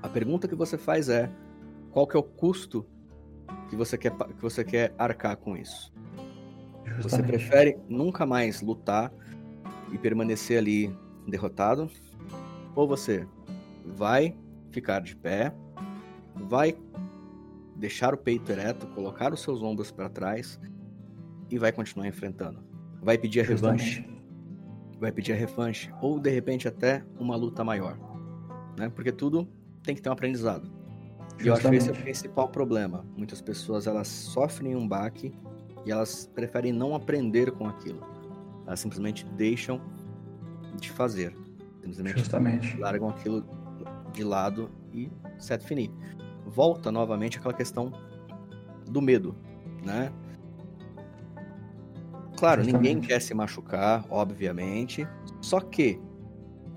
[0.03, 1.31] A pergunta que você faz é:
[1.89, 2.85] qual que é o custo
[3.69, 5.93] que você quer, que você quer arcar com isso?
[6.85, 7.01] Justamente.
[7.01, 9.11] Você prefere nunca mais lutar
[9.91, 10.93] e permanecer ali
[11.25, 11.89] derrotado?
[12.75, 13.25] Ou você
[13.85, 14.35] vai
[14.71, 15.53] ficar de pé,
[16.35, 16.75] vai
[17.75, 20.59] deixar o peito ereto, colocar os seus ombros para trás
[21.49, 22.59] e vai continuar enfrentando.
[23.01, 24.05] Vai pedir a revanche.
[24.99, 25.93] Vai pedir a revanche.
[26.01, 27.97] Ou de repente até uma luta maior.
[28.77, 28.89] Né?
[28.89, 29.47] Porque tudo
[29.83, 30.71] tem que ter um aprendizado.
[31.43, 33.05] E eu acho que esse é o principal problema.
[33.17, 35.33] Muitas pessoas elas sofrem um baque
[35.85, 38.01] e elas preferem não aprender com aquilo.
[38.65, 39.81] Elas simplesmente deixam
[40.79, 41.35] de fazer.
[41.81, 42.77] Simplesmente Justamente.
[42.77, 43.45] largam aquilo
[44.13, 45.91] de lado e set finir.
[46.45, 47.91] Volta novamente aquela questão
[48.89, 49.35] do medo,
[49.83, 50.11] né?
[52.37, 52.89] Claro, Justamente.
[52.93, 55.07] ninguém quer se machucar, obviamente.
[55.41, 55.99] Só que,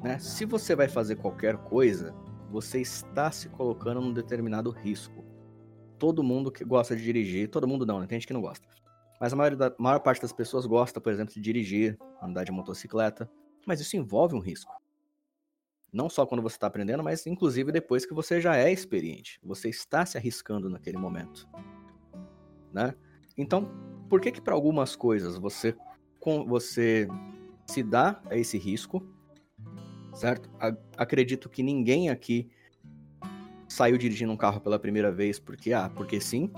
[0.02, 2.14] né, se você vai fazer qualquer coisa,
[2.56, 5.22] você está se colocando num determinado risco.
[5.98, 8.06] Todo mundo que gosta de dirigir, todo mundo não, né?
[8.06, 8.66] Tem gente que não gosta.
[9.20, 12.52] Mas a maior, da, maior parte das pessoas gosta, por exemplo, de dirigir, andar de
[12.52, 13.30] motocicleta.
[13.66, 14.72] Mas isso envolve um risco.
[15.92, 19.38] Não só quando você está aprendendo, mas inclusive depois que você já é experiente.
[19.44, 21.46] Você está se arriscando naquele momento.
[22.72, 22.94] Né?
[23.36, 23.70] Então,
[24.08, 25.76] por que que para algumas coisas você,
[26.18, 27.06] com, você
[27.66, 29.06] se dá a esse risco,
[30.16, 30.48] certo?
[30.96, 32.48] Acredito que ninguém aqui
[33.68, 36.50] saiu dirigindo um carro pela primeira vez porque, ah, porque sim.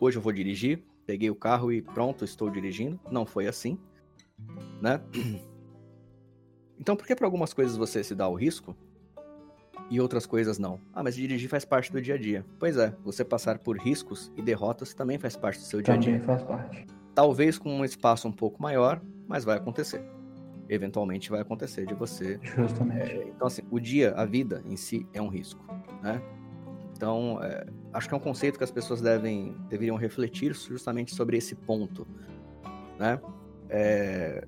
[0.00, 2.98] Hoje eu vou dirigir, peguei o carro e pronto, estou dirigindo.
[3.10, 3.78] Não foi assim,
[4.80, 5.00] né?
[6.76, 8.76] Então, por que para algumas coisas você se dá o risco
[9.88, 10.80] e outras coisas não?
[10.92, 12.44] Ah, mas dirigir faz parte do dia a dia.
[12.58, 15.96] Pois é, você passar por riscos e derrotas também faz parte do seu dia a
[15.96, 16.14] dia.
[16.14, 16.84] Também faz parte.
[17.14, 20.04] Talvez com um espaço um pouco maior, mas vai acontecer.
[20.68, 22.38] Eventualmente vai acontecer de você.
[22.42, 23.12] Justamente.
[23.12, 25.64] É, então, assim, o dia, a vida em si é um risco,
[26.02, 26.22] né?
[26.96, 31.36] Então, é, acho que é um conceito que as pessoas devem, deveriam refletir justamente sobre
[31.36, 32.06] esse ponto,
[32.98, 33.20] né?
[33.68, 34.46] É,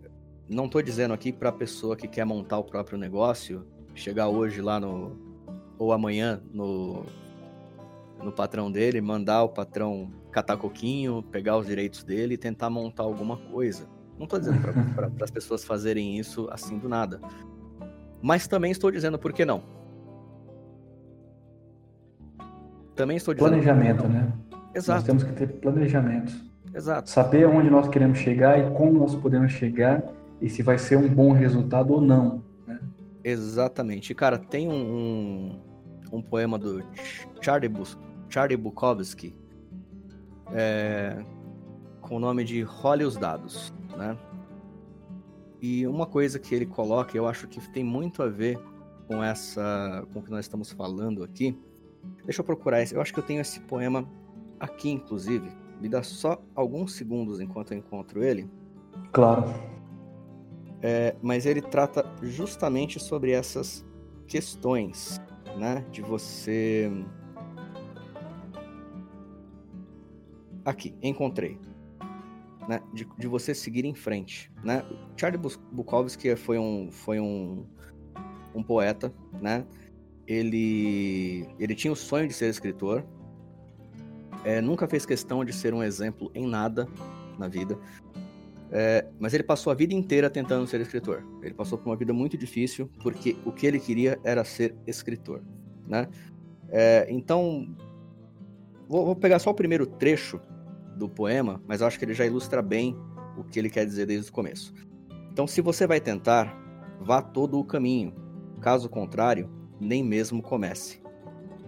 [0.49, 4.61] não estou dizendo aqui para a pessoa que quer montar o próprio negócio chegar hoje
[4.61, 5.19] lá no
[5.79, 7.05] ou amanhã no
[8.23, 13.05] no patrão dele, mandar o patrão catar coquinho, pegar os direitos dele e tentar montar
[13.05, 13.89] alguma coisa.
[14.19, 14.61] Não estou dizendo
[14.95, 17.21] para as pessoas fazerem isso assim do nada.
[18.23, 19.63] Mas também estou dizendo por que não.
[22.95, 23.51] Também estou dizendo.
[23.51, 24.33] Planejamento, né?
[24.75, 24.99] Exato.
[24.99, 26.33] Nós temos que ter planejamento.
[26.75, 27.11] Exato.
[27.11, 30.03] Saber onde nós queremos chegar e como nós podemos chegar
[30.41, 32.43] e se vai ser um bom resultado ou não.
[32.67, 32.79] Né?
[33.25, 34.15] Exatamente.
[34.15, 36.83] Cara, tem um, um, um poema do
[37.41, 37.99] Charlie, Bus
[38.29, 39.35] Charlie Bukowski
[40.53, 41.17] é,
[42.07, 44.17] com o nome de Role os Dados, né?
[45.61, 48.59] E uma coisa que ele coloca, eu acho que tem muito a ver
[49.09, 51.59] com essa, com o que nós estamos falando aqui.
[52.25, 52.95] Deixa eu procurar esse.
[52.95, 54.09] Eu acho que eu tenho esse poema
[54.61, 55.51] aqui, inclusive.
[55.81, 58.49] Me dá só alguns segundos enquanto eu encontro ele.
[59.13, 59.53] Claro.
[60.83, 63.85] É, mas ele trata justamente sobre essas
[64.29, 65.21] questões,
[65.59, 65.85] né?
[65.91, 66.91] De você.
[70.65, 71.59] Aqui, encontrei.
[72.69, 74.85] Né, de, de você seguir em frente, né?
[75.17, 75.41] Charlie
[75.71, 77.65] Bukowski foi um, foi um,
[78.53, 79.65] um poeta, né?
[80.27, 83.05] Ele, ele tinha o sonho de ser escritor,
[84.45, 86.89] é, nunca fez questão de ser um exemplo em nada
[87.39, 87.79] na vida,
[88.71, 91.25] é, mas ele passou a vida inteira tentando ser escritor.
[91.43, 95.43] Ele passou por uma vida muito difícil, porque o que ele queria era ser escritor,
[95.87, 96.09] né?
[96.69, 97.75] É, então,
[98.89, 100.41] vou, vou, pegar só o primeiro trecho
[100.97, 102.97] do poema, mas acho que ele já ilustra bem
[103.37, 104.73] o que ele quer dizer desde o começo.
[105.31, 106.57] Então, se você vai tentar,
[107.01, 108.15] vá todo o caminho.
[108.61, 111.01] Caso contrário, nem mesmo comece.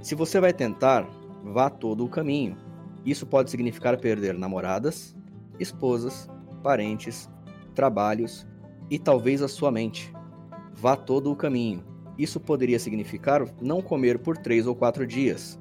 [0.01, 1.07] Se você vai tentar,
[1.45, 2.57] vá todo o caminho.
[3.05, 5.17] Isso pode significar perder namoradas,
[5.59, 6.29] esposas,
[6.63, 7.29] parentes,
[7.75, 8.47] trabalhos
[8.91, 10.13] e talvez a sua mente.
[10.75, 11.85] Vá todo o caminho.
[12.19, 15.61] Isso poderia significar não comer por três ou quatro dias.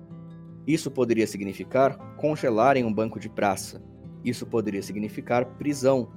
[0.68, 3.82] Isso poderia significar congelar em um banco de praça.
[4.24, 6.12] Isso poderia significar prisão.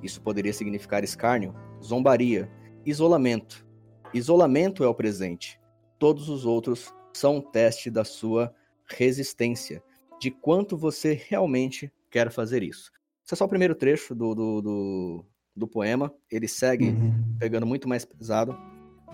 [0.00, 1.52] Isso poderia significar escárnio,
[1.82, 2.48] zombaria,
[2.84, 3.66] isolamento.
[4.14, 5.60] Isolamento é o presente.
[5.98, 8.54] Todos os outros são um teste da sua
[8.88, 9.82] resistência,
[10.20, 12.92] de quanto você realmente quer fazer isso.
[13.24, 15.24] Esse é só o primeiro trecho do, do, do,
[15.56, 16.14] do poema.
[16.30, 17.36] Ele segue uhum.
[17.40, 18.56] pegando muito mais pesado.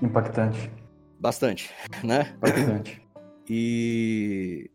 [0.03, 0.71] Impactante.
[1.19, 1.71] Bastante,
[2.05, 2.37] né?
[2.39, 3.01] Bastante.
[3.49, 4.71] E,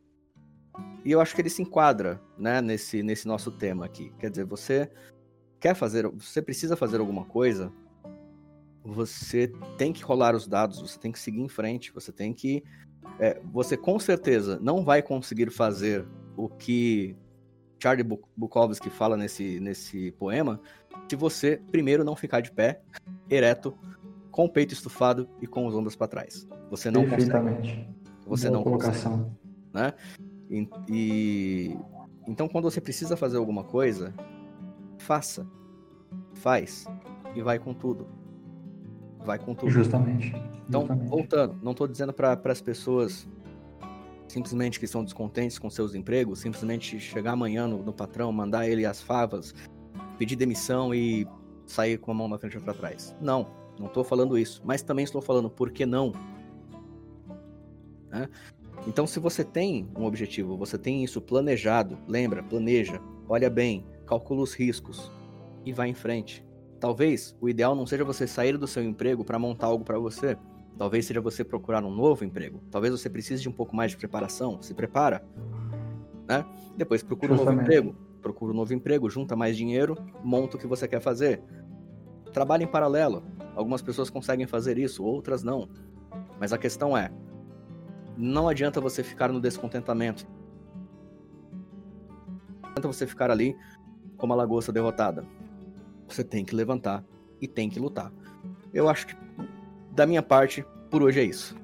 [1.03, 4.11] e eu acho que ele se enquadra né, nesse, nesse nosso tema aqui.
[4.19, 4.89] Quer dizer, você
[5.59, 7.71] quer fazer, você precisa fazer alguma coisa,
[8.83, 12.63] você tem que rolar os dados, você tem que seguir em frente, você tem que.
[13.19, 16.05] É, você com certeza não vai conseguir fazer
[16.35, 17.15] o que
[17.81, 18.03] Charlie
[18.35, 20.59] Bukowski fala nesse, nesse poema,
[21.09, 22.81] se você primeiro não ficar de pé,
[23.29, 23.77] ereto,
[24.31, 26.47] com o peito estufado e com os ombros para trás.
[26.69, 27.87] Você não consegue.
[28.25, 29.11] Você Boa não colocação.
[29.11, 29.37] consegue.
[29.73, 29.93] Né?
[30.49, 31.77] E, e,
[32.27, 34.13] então, quando você precisa fazer alguma coisa,
[34.97, 35.47] faça.
[36.35, 36.85] Faz.
[37.35, 38.07] E vai com tudo.
[39.19, 39.71] Vai com tudo.
[39.71, 40.33] Justamente.
[40.67, 41.09] Então, Justamente.
[41.09, 43.27] voltando, não estou dizendo para as pessoas
[44.27, 48.85] simplesmente que estão descontentes com seus empregos, simplesmente chegar amanhã no, no patrão, mandar ele
[48.85, 49.53] as favas,
[50.17, 51.25] pedir demissão e
[51.65, 53.15] sair com a mão na frente ou para trás.
[53.21, 53.47] Não,
[53.79, 54.61] não estou falando isso.
[54.65, 56.13] Mas também estou falando por que não.
[58.09, 58.27] Né?
[58.87, 64.41] Então, se você tem um objetivo, você tem isso planejado, lembra, planeja, olha bem, calcula
[64.41, 65.11] os riscos
[65.65, 66.41] e vai em frente.
[66.79, 70.37] Talvez o ideal não seja você sair do seu emprego para montar algo para você.
[70.77, 72.61] Talvez seja você procurar um novo emprego.
[72.71, 74.61] Talvez você precise de um pouco mais de preparação.
[74.61, 75.21] Se prepara,
[76.25, 76.45] né?
[76.77, 77.93] Depois procura um novo emprego.
[78.21, 81.41] Procura um novo emprego, junta mais dinheiro, monta o que você quer fazer.
[82.31, 83.21] Trabalha em paralelo.
[83.53, 85.67] Algumas pessoas conseguem fazer isso, outras não.
[86.39, 87.11] Mas a questão é,
[88.17, 90.25] não adianta você ficar no descontentamento.
[92.61, 93.55] Não adianta você ficar ali
[94.17, 95.23] como a lagosta derrotada.
[96.07, 97.03] Você tem que levantar
[97.39, 98.11] e tem que lutar.
[98.73, 99.15] Eu acho que,
[99.91, 101.55] da minha parte, por hoje é isso.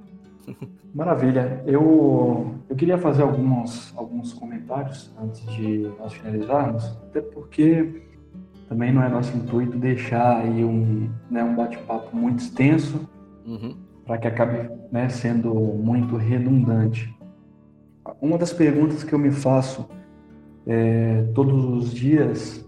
[0.93, 1.63] Maravilha.
[1.65, 8.03] Eu, eu queria fazer alguns, alguns comentários antes de nós finalizarmos, até porque
[8.69, 13.09] também não é nosso intuito deixar aí um, né, um bate-papo muito extenso.
[13.43, 17.13] Uhum para que acabe né, sendo muito redundante.
[18.21, 19.87] Uma das perguntas que eu me faço
[20.67, 22.65] é, todos os dias,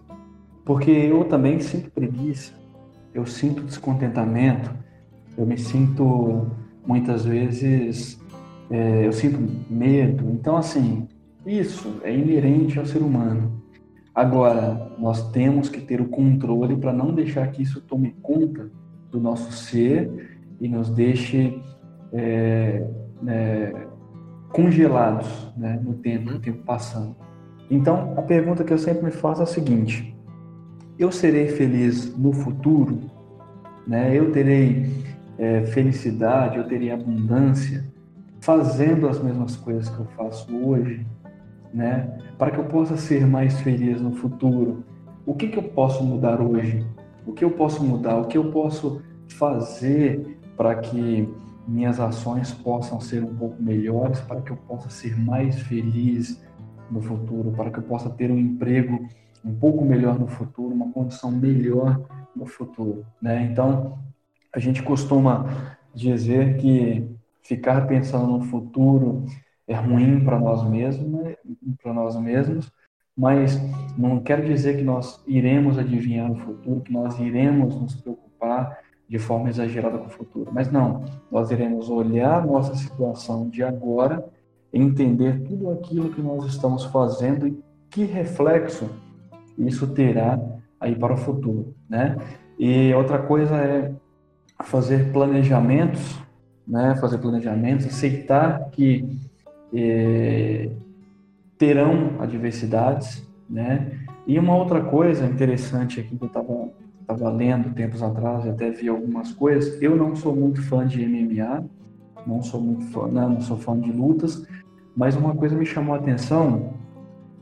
[0.64, 2.54] porque eu também sinto preguiça,
[3.14, 4.72] eu sinto descontentamento,
[5.38, 6.48] eu me sinto
[6.86, 8.20] muitas vezes,
[8.70, 10.30] é, eu sinto medo.
[10.32, 11.08] Então, assim,
[11.46, 13.62] isso é inerente ao ser humano.
[14.14, 18.72] Agora, nós temos que ter o controle para não deixar que isso tome conta
[19.12, 21.62] do nosso ser e nos deixe
[22.14, 22.86] é,
[23.28, 23.88] é,
[24.50, 27.16] congelados né, no tempo, no tempo passando.
[27.70, 30.16] Então, a pergunta que eu sempre me faço é a seguinte:
[30.98, 33.00] eu serei feliz no futuro?
[33.88, 34.16] Né?
[34.16, 34.88] Eu terei
[35.38, 37.84] é, felicidade, eu terei abundância
[38.40, 41.06] fazendo as mesmas coisas que eu faço hoje,
[41.74, 42.16] né?
[42.38, 44.84] Para que eu possa ser mais feliz no futuro,
[45.26, 46.86] o que que eu posso mudar hoje?
[47.26, 48.18] O que eu posso mudar?
[48.18, 51.30] O que eu posso fazer para que
[51.68, 56.42] minhas ações possam ser um pouco melhores, para que eu possa ser mais feliz
[56.90, 59.08] no futuro, para que eu possa ter um emprego
[59.44, 62.02] um pouco melhor no futuro, uma condição melhor
[62.36, 63.44] no futuro, né?
[63.44, 63.98] Então,
[64.54, 67.08] a gente costuma dizer que
[67.44, 69.26] ficar pensando no futuro
[69.68, 71.36] é ruim para nós mesmos, né?
[71.82, 72.72] para nós mesmos,
[73.18, 73.60] mas
[73.98, 78.78] não quer dizer que nós iremos adivinhar o futuro, que nós iremos nos preocupar
[79.08, 80.52] de forma exagerada com o futuro.
[80.52, 84.26] Mas não, nós iremos olhar nossa situação de agora,
[84.74, 88.90] entender tudo aquilo que nós estamos fazendo e que reflexo
[89.58, 90.40] isso terá
[90.80, 92.18] aí para o futuro, né?
[92.60, 93.92] E outra coisa é
[94.64, 96.20] fazer planejamentos,
[96.68, 96.96] né?
[96.96, 99.08] Fazer planejamentos, aceitar que
[99.74, 100.70] é,
[101.58, 103.92] terão adversidades, né?
[104.28, 106.70] E uma outra coisa interessante aqui que eu estava
[107.06, 109.80] estava lendo tempos atrás, até vi algumas coisas.
[109.82, 111.64] Eu não sou muito fã de MMA,
[112.26, 114.46] não sou muito fã, não, não sou fã de lutas,
[114.98, 116.74] mas uma coisa me chamou a atenção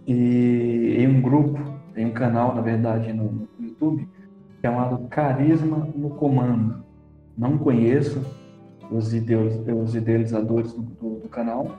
[0.05, 1.59] e em um grupo,
[1.95, 4.07] em um canal, na verdade, no, no YouTube,
[4.61, 6.83] chamado Carisma no Comando.
[7.37, 8.21] Não conheço
[8.91, 11.77] os, os idealizadores do, do, do canal,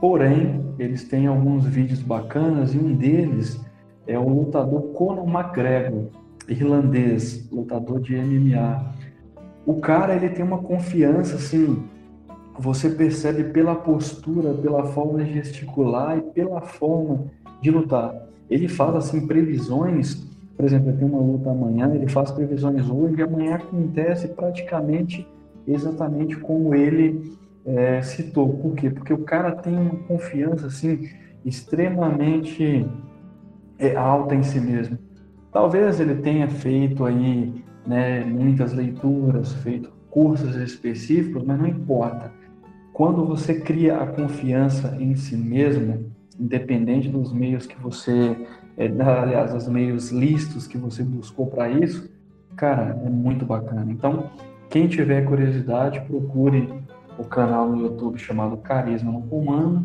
[0.00, 3.60] porém, eles têm alguns vídeos bacanas e um deles
[4.06, 6.08] é o lutador Conor McGregor
[6.48, 8.94] irlandês, lutador de MMA.
[9.66, 11.82] O cara, ele tem uma confiança, assim,
[12.58, 17.24] você percebe pela postura, pela forma de gesticular e pela forma
[17.60, 18.14] de lutar.
[18.48, 20.26] Ele faz, assim, previsões,
[20.56, 25.26] por exemplo, tem uma luta amanhã, ele faz previsões hoje e amanhã acontece praticamente
[25.66, 27.32] exatamente como ele
[27.64, 28.48] é, citou.
[28.48, 28.90] Por quê?
[28.90, 31.08] Porque o cara tem uma confiança, assim,
[31.44, 32.86] extremamente
[33.78, 34.98] é, alta em si mesmo.
[35.54, 42.32] Talvez ele tenha feito aí né, muitas leituras, feito cursos específicos, mas não importa.
[42.92, 48.36] Quando você cria a confiança em si mesmo, independente dos meios que você,
[48.76, 52.10] é, aliás, dos meios listos que você buscou para isso,
[52.56, 53.86] cara, é muito bacana.
[53.92, 54.28] Então,
[54.68, 56.68] quem tiver curiosidade, procure
[57.16, 59.84] o canal no YouTube chamado Carisma no Comando,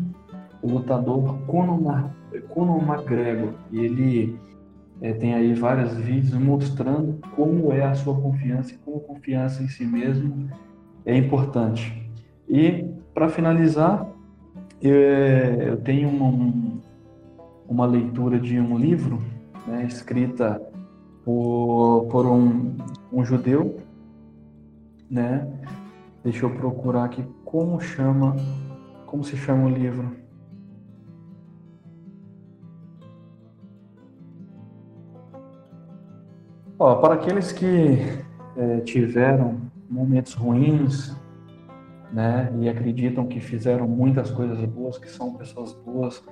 [0.60, 2.10] o lutador Conor,
[2.82, 3.54] McGregor.
[3.70, 4.49] E ele
[5.00, 9.62] é, tem aí vários vídeos mostrando como é a sua confiança e como a confiança
[9.62, 10.48] em si mesmo
[11.06, 12.10] é importante.
[12.48, 12.84] E
[13.14, 14.06] para finalizar,
[14.80, 16.80] eu, eu tenho uma,
[17.68, 19.18] uma leitura de um livro
[19.66, 20.60] né, escrita
[21.24, 22.76] por, por um,
[23.12, 23.76] um judeu,
[25.10, 25.46] né?
[26.22, 28.36] Deixa eu procurar aqui como chama,
[29.06, 30.19] como se chama o livro.
[36.82, 37.98] Ó, para aqueles que
[38.56, 41.14] é, tiveram momentos ruins,
[42.10, 46.24] né, e acreditam que fizeram muitas coisas boas, que são pessoas boas,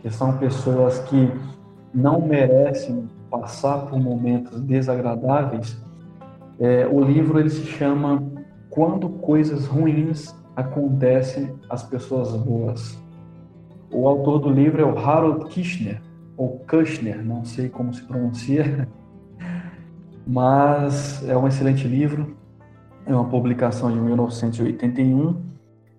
[0.00, 1.30] que são pessoas que
[1.94, 5.80] não merecem passar por momentos desagradáveis,
[6.58, 8.24] é, o livro ele se chama
[8.70, 13.00] Quando Coisas Ruins Acontecem às Pessoas Boas.
[13.90, 16.02] O autor do livro é o Harold Kushner,
[16.36, 18.86] ou Kushner, não sei como se pronuncia,
[20.26, 22.36] mas é um excelente livro.
[23.04, 25.42] É uma publicação de 1981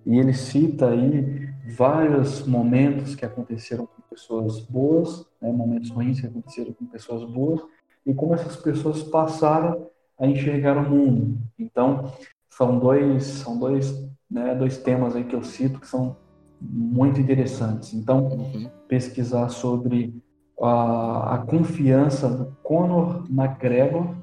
[0.06, 6.28] e ele cita aí vários momentos que aconteceram com pessoas boas, né, momentos ruins que
[6.28, 7.62] aconteceram com pessoas boas
[8.06, 9.88] e como essas pessoas passaram
[10.20, 11.38] a enxergar o mundo.
[11.58, 12.12] Então,
[12.50, 16.16] são dois, são dois, né, dois temas aí que eu cito que são
[16.62, 17.94] muito interessantes.
[17.94, 18.70] Então, uhum.
[18.88, 20.23] pesquisar sobre
[20.62, 24.16] a, a confiança do Conor McGregor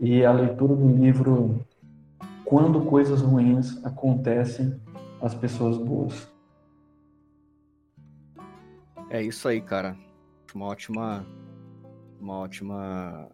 [0.00, 1.60] e a leitura do livro
[2.44, 4.80] Quando Coisas Ruins Acontecem
[5.20, 6.28] às Pessoas Boas.
[9.08, 9.96] É isso aí, cara.
[10.54, 11.26] Uma ótima,
[12.20, 13.28] uma ótima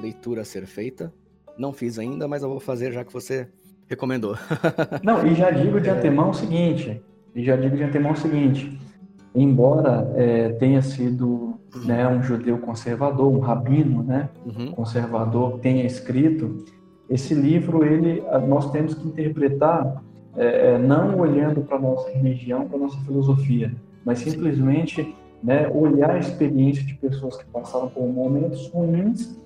[0.00, 1.12] leitura a ser feita.
[1.58, 3.48] Não fiz ainda, mas eu vou fazer já que você
[3.88, 4.36] recomendou.
[5.02, 7.02] Não, e já digo de antemão o seguinte,
[7.34, 8.78] e já digo de antemão o seguinte,
[9.34, 11.54] embora é, tenha sido
[11.84, 14.72] né, um judeu conservador, um rabino, né, uhum.
[14.72, 16.64] conservador, tenha escrito
[17.08, 20.02] esse livro, ele nós temos que interpretar
[20.36, 23.74] é, é não olhando para nossa religião, para nossa filosofia,
[24.04, 29.36] mas simplesmente né, olhar a experiência de pessoas que passaram por momentos ruins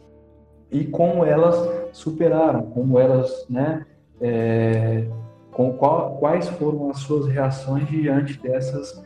[0.71, 1.57] e como elas
[1.93, 3.87] superaram, como elas, né,
[4.21, 5.07] é,
[5.53, 9.03] com qual, quais foram as suas reações diante dessas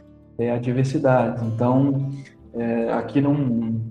[0.48, 1.42] adversidades.
[1.42, 2.08] Então,
[2.54, 3.34] é, aqui não,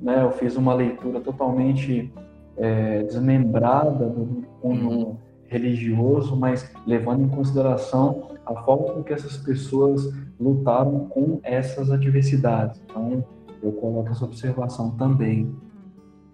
[0.02, 2.12] né, eu fiz uma leitura totalmente
[2.58, 5.18] é, desmembrada do uhum.
[5.47, 12.82] religioso, mas levando em consideração a forma com que essas pessoas lutaram com essas adversidades.
[12.86, 13.24] Então,
[13.62, 15.54] eu coloco essa observação também.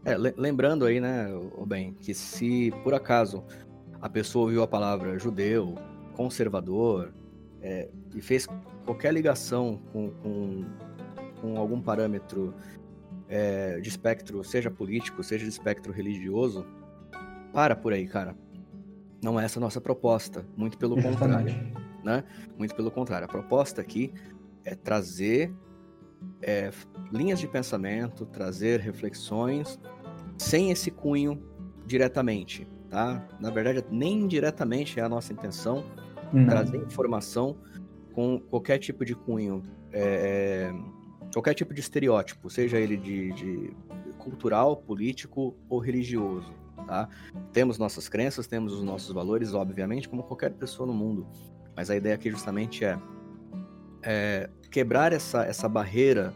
[0.06, 1.28] É, lembrando aí, né,
[1.66, 3.44] bem, que se por acaso
[4.00, 5.74] a pessoa ouviu a palavra judeu,
[6.16, 7.12] conservador,
[7.66, 8.48] é, e fez
[8.86, 10.66] qualquer ligação com, com
[11.46, 12.54] com algum parâmetro
[13.28, 16.66] é, de espectro, seja político, seja de espectro religioso,
[17.54, 18.36] para por aí, cara.
[19.24, 21.54] Não é essa a nossa proposta, muito pelo contrário,
[22.04, 22.24] né?
[22.58, 23.26] Muito pelo contrário.
[23.26, 24.14] A proposta aqui
[24.64, 25.54] é trazer
[26.42, 26.72] é,
[27.12, 29.80] linhas de pensamento, trazer reflexões
[30.38, 31.42] sem esse cunho
[31.86, 33.26] diretamente, tá?
[33.40, 35.84] Na verdade, nem indiretamente é a nossa intenção
[36.36, 36.48] Não.
[36.48, 37.58] trazer informação
[38.14, 39.62] com qualquer tipo de cunho
[39.92, 40.74] é,
[41.34, 43.74] qualquer tipo de estereótipo, seja ele de, de
[44.18, 46.54] cultural, político ou religioso.
[46.88, 47.10] Tá?
[47.52, 51.28] Temos nossas crenças, temos os nossos valores, obviamente, como qualquer pessoa no mundo.
[51.76, 52.98] Mas a ideia aqui justamente é,
[54.04, 56.34] é quebrar essa, essa barreira,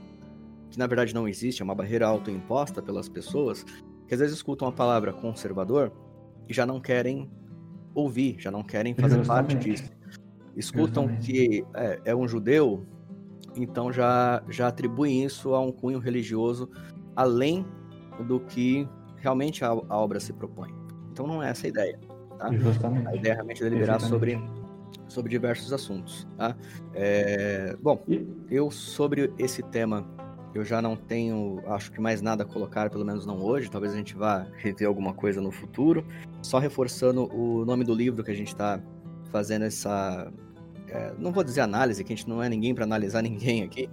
[0.70, 3.64] que na verdade não existe, é uma barreira autoimposta pelas pessoas,
[4.08, 5.92] que às vezes escutam a palavra conservador
[6.48, 7.30] e já não querem
[8.00, 9.90] ouvir, já não querem fazer parte disso.
[10.56, 12.86] Escutam que é, é um judeu,
[13.56, 16.70] então já, já atribuem isso a um cunho religioso
[17.16, 17.66] além
[18.28, 18.88] do que
[19.18, 20.74] realmente a, a obra se propõe.
[21.12, 22.00] Então não é essa a ideia.
[22.38, 22.52] Tá?
[22.54, 23.08] Justamente.
[23.08, 24.40] A ideia é realmente deliberar sobre,
[25.08, 26.28] sobre diversos assuntos.
[26.38, 26.56] Tá?
[26.94, 28.04] É, bom,
[28.50, 30.08] eu sobre esse tema
[30.54, 33.70] eu já não tenho, acho que mais nada a colocar, pelo menos não hoje.
[33.70, 36.06] Talvez a gente vá rever alguma coisa no futuro.
[36.42, 38.82] Só reforçando o nome do livro que a gente está
[39.32, 40.32] fazendo essa,
[40.88, 43.90] é, não vou dizer análise, que a gente não é ninguém para analisar ninguém aqui,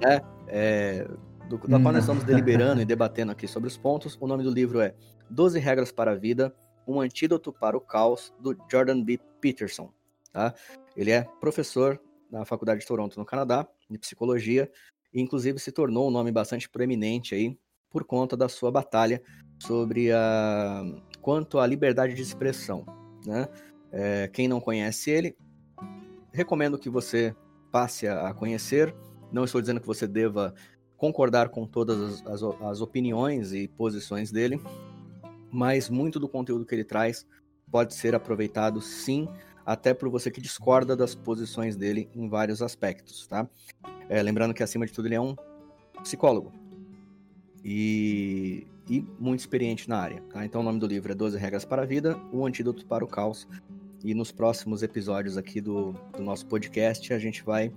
[0.00, 0.20] né?
[0.46, 1.06] É,
[1.48, 4.16] do, da qual nós estamos deliberando e debatendo aqui sobre os pontos.
[4.20, 4.94] O nome do livro é
[5.30, 6.54] 12 Regras para a Vida,
[6.86, 9.18] um antídoto para o caos, do Jordan B.
[9.40, 9.92] Peterson.
[10.32, 10.54] Tá?
[10.96, 12.00] Ele é professor
[12.30, 14.70] na Faculdade de Toronto, no Canadá, de psicologia,
[15.12, 17.56] inclusive se tornou um nome bastante proeminente aí
[17.90, 19.22] por conta da sua batalha
[19.58, 20.82] sobre a
[21.20, 22.84] quanto à liberdade de expressão.
[23.26, 23.48] Né?
[23.90, 25.36] É, quem não conhece ele,
[26.32, 27.34] recomendo que você
[27.70, 28.94] passe a conhecer.
[29.32, 30.54] Não estou dizendo que você deva
[30.96, 34.60] concordar com todas as, as, as opiniões e posições dele,
[35.50, 37.26] mas muito do conteúdo que ele traz
[37.70, 39.28] pode ser aproveitado sim,
[39.64, 43.48] até por você que discorda das posições dele em vários aspectos, tá?
[44.08, 45.36] É, lembrando que acima de tudo ele é um
[46.02, 46.52] psicólogo
[47.64, 50.22] e, e muito experiente na área.
[50.32, 50.44] Tá?
[50.44, 53.08] Então o nome do livro é 12 Regras para a Vida, o Antídoto para o
[53.08, 53.46] Caos.
[54.02, 57.72] E nos próximos episódios aqui do, do nosso podcast a gente vai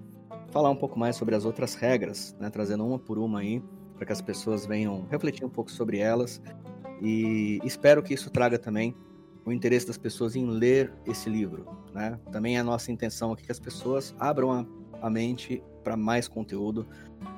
[0.51, 2.49] falar um pouco mais sobre as outras regras, né?
[2.49, 3.61] trazendo uma por uma aí,
[3.95, 6.41] para que as pessoas venham refletir um pouco sobre elas.
[7.01, 8.95] E espero que isso traga também
[9.43, 11.65] o interesse das pessoas em ler esse livro.
[11.93, 12.19] Né?
[12.31, 14.65] Também é a nossa intenção aqui que as pessoas abram a,
[15.01, 16.87] a mente para mais conteúdo,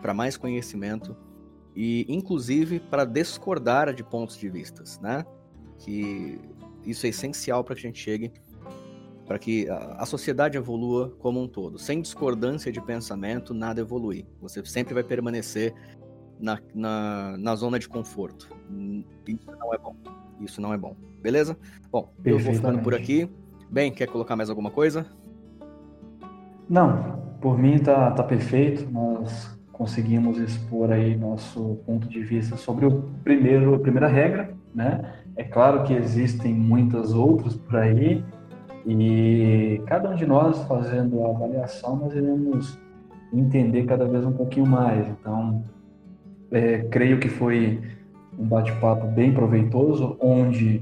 [0.02, 1.16] para mais conhecimento
[1.76, 5.26] e, inclusive, para discordar de pontos de vistas, né?
[5.80, 6.40] Que
[6.86, 8.32] isso é essencial para que a gente chegue
[9.26, 11.80] para que a sociedade evolua como um todo.
[11.80, 14.26] Sem discordância de pensamento, nada evolui.
[14.42, 15.74] Você sempre vai permanecer
[16.40, 18.50] na, na, na zona de conforto.
[19.28, 19.96] Isso não é bom.
[20.42, 20.96] Isso não é bom.
[21.22, 21.58] Beleza?
[21.90, 23.30] Bom, eu vou ficando por aqui.
[23.70, 25.06] Bem, quer colocar mais alguma coisa?
[26.70, 28.90] Não, por mim tá, tá perfeito.
[28.90, 35.14] Nós conseguimos expor aí nosso ponto de vista sobre o primeiro, a primeira regra, né?
[35.36, 38.24] É claro que existem muitas outras por aí,
[38.86, 42.80] e cada um de nós fazendo a avaliação, nós iremos
[43.34, 45.06] entender cada vez um pouquinho mais.
[45.08, 45.64] Então,
[46.52, 47.82] é, creio que foi
[48.40, 50.80] um bate-papo bem proveitoso, onde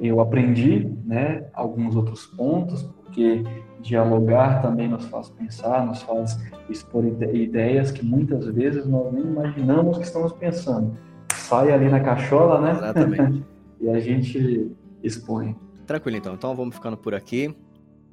[0.00, 3.44] eu aprendi né, alguns outros pontos, porque
[3.80, 6.38] dialogar também nos faz pensar, nos faz
[6.70, 10.96] expor ideias que muitas vezes nós nem imaginamos que estamos pensando.
[11.34, 12.70] Sai ali na cachola, né?
[12.70, 13.44] Exatamente.
[13.80, 15.54] e a gente expõe.
[15.86, 16.34] Tranquilo então.
[16.34, 17.54] Então vamos ficando por aqui.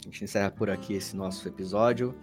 [0.01, 2.13] A gente encerra por aqui esse nosso episódio.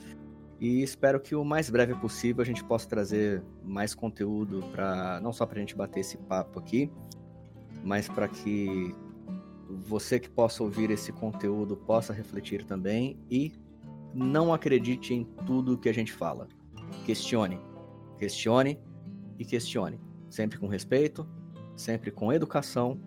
[0.60, 5.32] E espero que o mais breve possível a gente possa trazer mais conteúdo para não
[5.32, 6.90] só para a gente bater esse papo aqui,
[7.82, 8.94] mas para que
[9.68, 13.52] você que possa ouvir esse conteúdo possa refletir também e
[14.14, 16.48] não acredite em tudo que a gente fala.
[17.04, 17.60] Questione,
[18.18, 18.80] questione
[19.38, 21.26] e questione, sempre com respeito,
[21.74, 22.98] sempre com educação,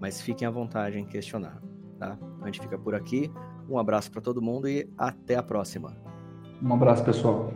[0.00, 1.62] mas fiquem à vontade em questionar.
[1.98, 2.18] Tá?
[2.40, 3.30] A gente fica por aqui.
[3.68, 5.96] Um abraço para todo mundo e até a próxima.
[6.62, 7.52] Um abraço, pessoal.